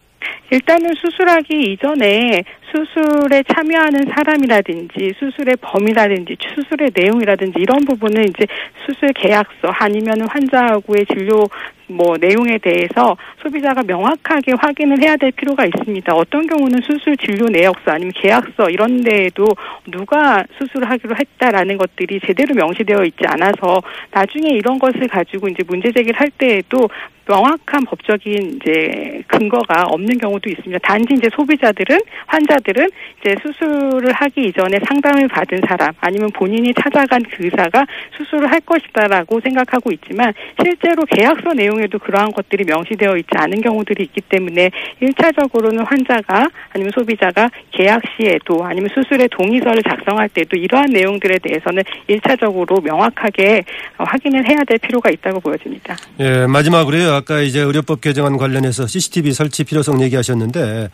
일단은 0.52 0.94
수술하기 0.96 1.74
이전에 1.74 2.44
수술에 2.74 3.44
참여하는 3.54 4.06
사람이라든지 4.10 5.14
수술의 5.20 5.58
범위라든지 5.62 6.36
수술의 6.56 6.90
내용이라든지 6.96 7.60
이런 7.60 7.86
부분은 7.86 8.30
이제 8.30 8.48
수술 8.84 9.14
계약서 9.14 9.70
아니면 9.80 10.28
환자하고의 10.28 11.06
진료 11.06 11.46
뭐 11.88 12.16
내용에 12.20 12.58
대해서 12.58 13.16
소비자가 13.42 13.84
명확하게 13.84 14.54
확인을 14.58 15.02
해야 15.04 15.16
될 15.18 15.32
필요가 15.32 15.66
있습니다. 15.66 16.14
어떤 16.16 16.48
경우는 16.48 16.82
수술 16.82 17.16
진료 17.18 17.46
내역서 17.46 17.92
아니면 17.92 18.12
계약서 18.16 18.70
이런 18.70 19.04
데에도 19.04 19.46
누가 19.92 20.44
수술을 20.58 20.90
하기로 20.90 21.16
했다라는 21.16 21.78
것들이 21.78 22.20
제대로 22.26 22.56
명시되어 22.56 23.04
있지 23.06 23.24
않아서 23.28 23.82
나중에 24.12 24.50
이런 24.50 24.80
것을 24.80 25.08
가지고 25.08 25.48
이제 25.50 25.64
문제 25.68 25.92
제기를 25.92 26.20
할 26.20 26.30
때에도 26.32 26.90
명확한 27.26 27.86
법적인 27.86 28.60
이제 28.60 29.24
근거가 29.28 29.84
없는 29.88 30.18
경우도 30.18 30.50
있습니다. 30.50 30.80
단지 30.80 31.14
이제 31.14 31.30
소비자들은 31.34 31.98
환자 32.28 32.58
들은 32.64 32.88
이제 33.22 33.36
수술을 33.42 34.12
하기 34.14 34.48
이전에 34.48 34.80
상담을 34.88 35.28
받은 35.28 35.62
사람 35.68 35.92
아니면 36.00 36.30
본인이 36.32 36.74
찾아간 36.74 37.22
그 37.24 37.46
의사가 37.46 37.86
수술을 38.18 38.52
할 38.52 38.60
것이다라고 38.62 39.40
생각하고 39.42 39.92
있지만 39.92 40.34
실제로 40.62 41.04
계약서 41.06 41.54
내용에도 41.54 42.00
그러한 42.00 42.32
것들이 42.32 42.64
명시되어 42.66 43.18
있지 43.18 43.30
않은 43.36 43.62
경우들이 43.62 44.04
있기 44.04 44.22
때문에 44.22 44.72
일차적으로는 45.02 45.86
환자가 45.86 46.48
아니면 46.72 46.92
소비자가 46.94 47.50
계약 47.72 48.02
시에도 48.16 48.64
아니면 48.64 48.90
수술의 48.94 49.30
동의서를 49.30 49.84
작성할 49.84 50.30
때도 50.30 50.58
이러한 50.58 50.90
내용들에 50.92 51.40
대해서는 51.40 51.84
일차적으로 52.08 52.80
명확하게 52.82 53.64
확인을 53.98 54.48
해야 54.48 54.64
될 54.68 54.78
필요가 54.80 55.10
있다고 55.10 55.40
보여집니다. 55.40 55.98
예, 56.20 56.46
마지막으로요. 56.48 57.12
아까 57.12 57.42
이제 57.42 57.60
의료법 57.60 58.02
개정안 58.02 58.38
관련해서 58.38 58.88
CCTV 58.88 59.32
설치 59.32 59.64
필요성 59.64 60.02
얘기하셨는데 60.02 60.90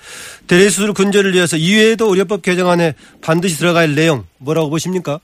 대리수술 0.47 0.93
근절을 0.93 1.33
위해서 1.33 1.58
이외에도 1.59 2.09
의료법 2.09 2.41
개정안에 2.41 2.93
반드시 3.21 3.57
들어갈 3.59 3.93
내용 3.93 4.23
뭐라고 4.37 4.69
보십니까? 4.69 5.19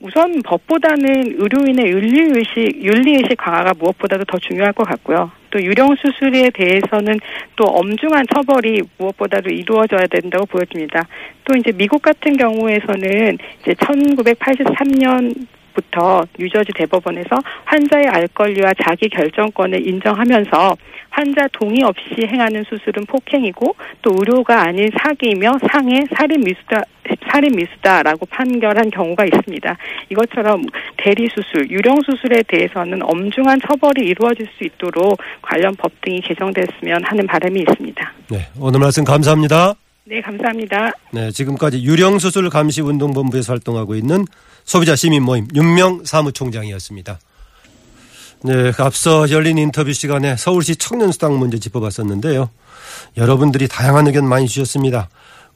우선 0.00 0.42
법보다는 0.42 1.36
의료인의 1.38 1.86
윤리의식, 1.86 2.82
윤리의식 2.82 3.36
강화가 3.38 3.72
무엇보다도 3.78 4.24
더 4.24 4.36
중요할 4.38 4.72
것 4.72 4.82
같고요. 4.82 5.30
또 5.50 5.62
유령 5.62 5.94
수술에 5.94 6.50
대해서는 6.50 7.20
또 7.54 7.64
엄중한 7.68 8.26
처벌이 8.34 8.82
무엇보다도 8.98 9.50
이루어져야 9.50 10.06
된다고 10.10 10.44
보여집니다. 10.46 11.06
또 11.44 11.56
이제 11.56 11.70
미국 11.70 12.02
같은 12.02 12.36
경우에서는 12.36 13.38
이제 13.60 13.72
1983년 13.74 15.46
부터 15.74 16.22
뉴저지 16.38 16.72
대법원에서 16.74 17.36
환자의 17.64 18.06
알 18.08 18.28
권리와 18.28 18.72
자기 18.82 19.08
결정권을 19.08 19.86
인정하면서 19.86 20.76
환자 21.10 21.46
동의 21.52 21.82
없이 21.84 22.26
행하는 22.26 22.64
수술은 22.64 23.04
폭행이고 23.06 23.74
또 24.02 24.14
의료가 24.18 24.62
아닌 24.62 24.90
사기이며 24.98 25.58
상해 25.70 26.04
살인 26.16 26.40
미수다 26.40 26.82
살인 27.30 27.56
미수다라고 27.56 28.26
판결한 28.26 28.90
경우가 28.90 29.24
있습니다. 29.24 29.76
이것처럼 30.10 30.62
대리 30.96 31.28
수술, 31.28 31.68
유령 31.70 31.96
수술에 32.04 32.42
대해서는 32.46 33.02
엄중한 33.02 33.60
처벌이 33.66 34.06
이루어질 34.06 34.46
수 34.56 34.64
있도록 34.64 35.18
관련 35.42 35.74
법 35.76 35.92
등이 36.00 36.20
개정됐으면 36.20 37.04
하는 37.04 37.26
바람이 37.26 37.60
있습니다. 37.60 38.12
네, 38.30 38.38
오늘 38.58 38.80
말씀 38.80 39.04
감사합니다. 39.04 39.81
네, 40.04 40.20
감사합니다. 40.20 40.92
네, 41.12 41.30
지금까지 41.30 41.82
유령수술 41.82 42.50
감시 42.50 42.80
운동본부에서 42.80 43.52
활동하고 43.52 43.94
있는 43.94 44.26
소비자 44.64 44.96
시민 44.96 45.22
모임 45.22 45.46
윤명 45.54 46.04
사무총장이었습니다. 46.04 47.20
네, 48.44 48.72
앞서 48.78 49.30
열린 49.30 49.58
인터뷰 49.58 49.92
시간에 49.92 50.36
서울시 50.36 50.74
청년수당 50.74 51.38
문제 51.38 51.58
짚어봤었는데요. 51.60 52.50
여러분들이 53.16 53.68
다양한 53.68 54.08
의견 54.08 54.28
많이 54.28 54.48
주셨습니다. 54.48 55.08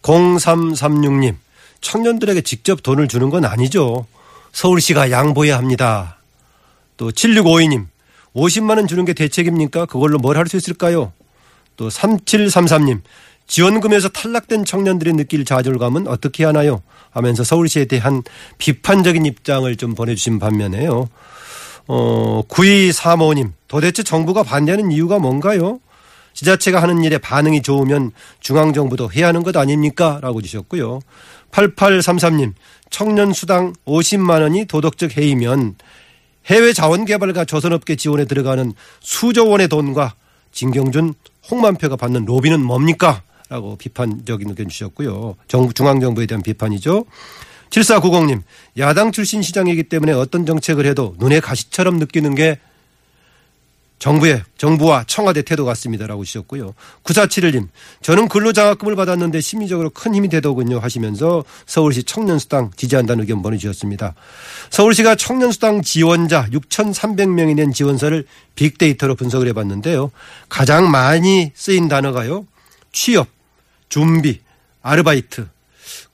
0336님, 0.02 1.34
청년들에게 1.80 2.40
직접 2.42 2.82
돈을 2.84 3.08
주는 3.08 3.28
건 3.30 3.44
아니죠. 3.44 4.06
서울시가 4.52 5.10
양보해야 5.10 5.56
합니다. 5.58 6.18
또 6.96 7.10
7652님, 7.10 7.86
50만원 8.36 8.86
주는 8.86 9.04
게 9.04 9.12
대책입니까? 9.12 9.86
그걸로 9.86 10.18
뭘 10.18 10.36
할 10.36 10.46
수 10.46 10.56
있을까요? 10.56 11.12
또 11.76 11.88
3733님, 11.88 13.00
지원금에서 13.46 14.08
탈락된 14.08 14.64
청년들이 14.64 15.12
느낄 15.12 15.44
좌절감은 15.44 16.08
어떻게 16.08 16.44
하나요? 16.44 16.82
하면서 17.10 17.44
서울시에 17.44 17.86
대한 17.86 18.22
비판적인 18.58 19.24
입장을 19.24 19.74
좀 19.76 19.94
보내주신 19.94 20.38
반면에요. 20.38 21.08
어, 21.88 22.42
9235님, 22.48 23.52
도대체 23.68 24.02
정부가 24.02 24.42
반대하는 24.42 24.90
이유가 24.90 25.18
뭔가요? 25.18 25.80
지자체가 26.34 26.82
하는 26.82 27.02
일에 27.02 27.16
반응이 27.16 27.62
좋으면 27.62 28.12
중앙정부도 28.40 29.10
해야 29.12 29.28
하는 29.28 29.42
것 29.42 29.56
아닙니까? 29.56 30.18
라고 30.20 30.42
주셨고요. 30.42 31.00
8833님, 31.50 32.52
청년수당 32.90 33.72
50만 33.86 34.42
원이 34.42 34.66
도덕적 34.66 35.16
해이면 35.16 35.76
해외 36.46 36.72
자원개발과 36.72 37.46
조선업계 37.46 37.96
지원에 37.96 38.26
들어가는 38.26 38.72
수조 39.00 39.48
원의 39.48 39.68
돈과 39.68 40.14
진경준, 40.52 41.14
홍만표가 41.50 41.96
받는 41.96 42.24
로비는 42.26 42.62
뭡니까? 42.62 43.22
라고 43.48 43.76
비판적인 43.76 44.48
의견 44.48 44.68
주셨고요. 44.68 45.36
정부, 45.46 45.72
중앙정부에 45.72 46.26
대한 46.26 46.42
비판이죠. 46.42 47.04
7490님, 47.70 48.42
야당 48.78 49.12
출신 49.12 49.42
시장이기 49.42 49.84
때문에 49.84 50.12
어떤 50.12 50.46
정책을 50.46 50.86
해도 50.86 51.14
눈에 51.18 51.40
가시처럼 51.40 51.98
느끼는 51.98 52.34
게 52.34 52.58
정부의, 53.98 54.42
정부와 54.58 55.04
청와대 55.06 55.40
태도 55.42 55.64
같습니다라고 55.64 56.22
주셨고요. 56.24 56.74
9471님, 57.02 57.68
저는 58.02 58.28
근로장학금을 58.28 58.94
받았는데 58.94 59.40
심리적으로 59.40 59.88
큰 59.90 60.14
힘이 60.14 60.28
되더군요 60.28 60.78
하시면서 60.78 61.44
서울시 61.64 62.02
청년수당 62.02 62.72
지지한다는 62.76 63.22
의견 63.22 63.40
보내주셨습니다. 63.42 64.14
서울시가 64.70 65.14
청년수당 65.14 65.80
지원자 65.80 66.46
6,300명이 66.50 67.54
낸 67.54 67.72
지원서를 67.72 68.26
빅데이터로 68.54 69.14
분석을 69.14 69.48
해봤는데요. 69.48 70.10
가장 70.50 70.90
많이 70.90 71.52
쓰인 71.54 71.88
단어가요. 71.88 72.46
취업, 72.92 73.28
준비, 73.88 74.40
아르바이트, 74.82 75.48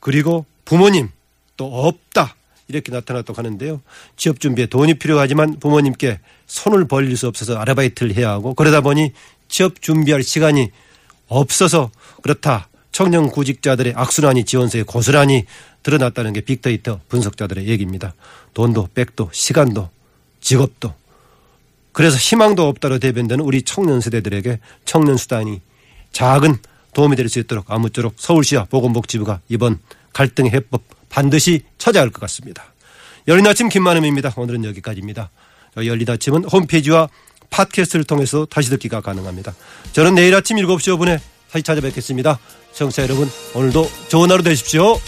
그리고 0.00 0.46
부모님, 0.64 1.08
또 1.56 1.86
없다. 1.86 2.34
이렇게 2.68 2.90
나타났다고 2.90 3.36
하는데요. 3.36 3.82
취업 4.16 4.40
준비에 4.40 4.66
돈이 4.66 4.94
필요하지만 4.94 5.58
부모님께 5.58 6.20
손을 6.46 6.88
벌릴 6.88 7.16
수 7.16 7.26
없어서 7.28 7.56
아르바이트를 7.58 8.14
해야 8.16 8.30
하고 8.30 8.54
그러다 8.54 8.80
보니 8.80 9.12
취업 9.48 9.82
준비할 9.82 10.22
시간이 10.22 10.70
없어서 11.28 11.90
그렇다. 12.22 12.68
청년 12.90 13.28
구직자들의 13.28 13.94
악순환이 13.96 14.44
지원서에 14.44 14.82
고스란히 14.82 15.44
드러났다는 15.82 16.32
게 16.32 16.40
빅데이터 16.40 17.00
분석자들의 17.08 17.66
얘기입니다. 17.68 18.14
돈도 18.54 18.88
백도 18.94 19.30
시간도 19.32 19.90
직업도 20.40 20.94
그래서 21.92 22.16
희망도 22.16 22.66
없다로 22.68 22.98
대변되는 22.98 23.44
우리 23.44 23.62
청년 23.62 24.00
세대들에게 24.00 24.60
청년 24.84 25.16
수단이 25.16 25.60
작은 26.12 26.56
도움이 26.94 27.16
될 27.16 27.28
수 27.28 27.38
있도록 27.38 27.70
아무쪼록 27.70 28.14
서울시와 28.16 28.64
보건복지부가 28.64 29.40
이번 29.48 29.78
갈등 30.12 30.46
해법 30.46 30.82
반드시 31.08 31.62
찾아야 31.78 32.02
할 32.02 32.10
것 32.10 32.20
같습니다. 32.22 32.64
열린 33.28 33.46
아침 33.46 33.68
김만음입니다. 33.68 34.32
오늘은 34.36 34.64
여기까지입니다. 34.64 35.30
열린 35.76 36.08
아침은 36.10 36.44
홈페이지와 36.44 37.08
팟캐스트를 37.50 38.04
통해서 38.04 38.46
다시 38.46 38.70
듣기가 38.70 39.00
가능합니다. 39.00 39.54
저는 39.92 40.14
내일 40.14 40.34
아침 40.34 40.56
7시 40.56 40.96
5분에 40.98 41.20
다시 41.50 41.62
찾아뵙겠습니다. 41.62 42.38
청취자 42.72 43.02
여러분 43.04 43.28
오늘도 43.54 43.88
좋은 44.08 44.30
하루 44.30 44.42
되십시오. 44.42 44.98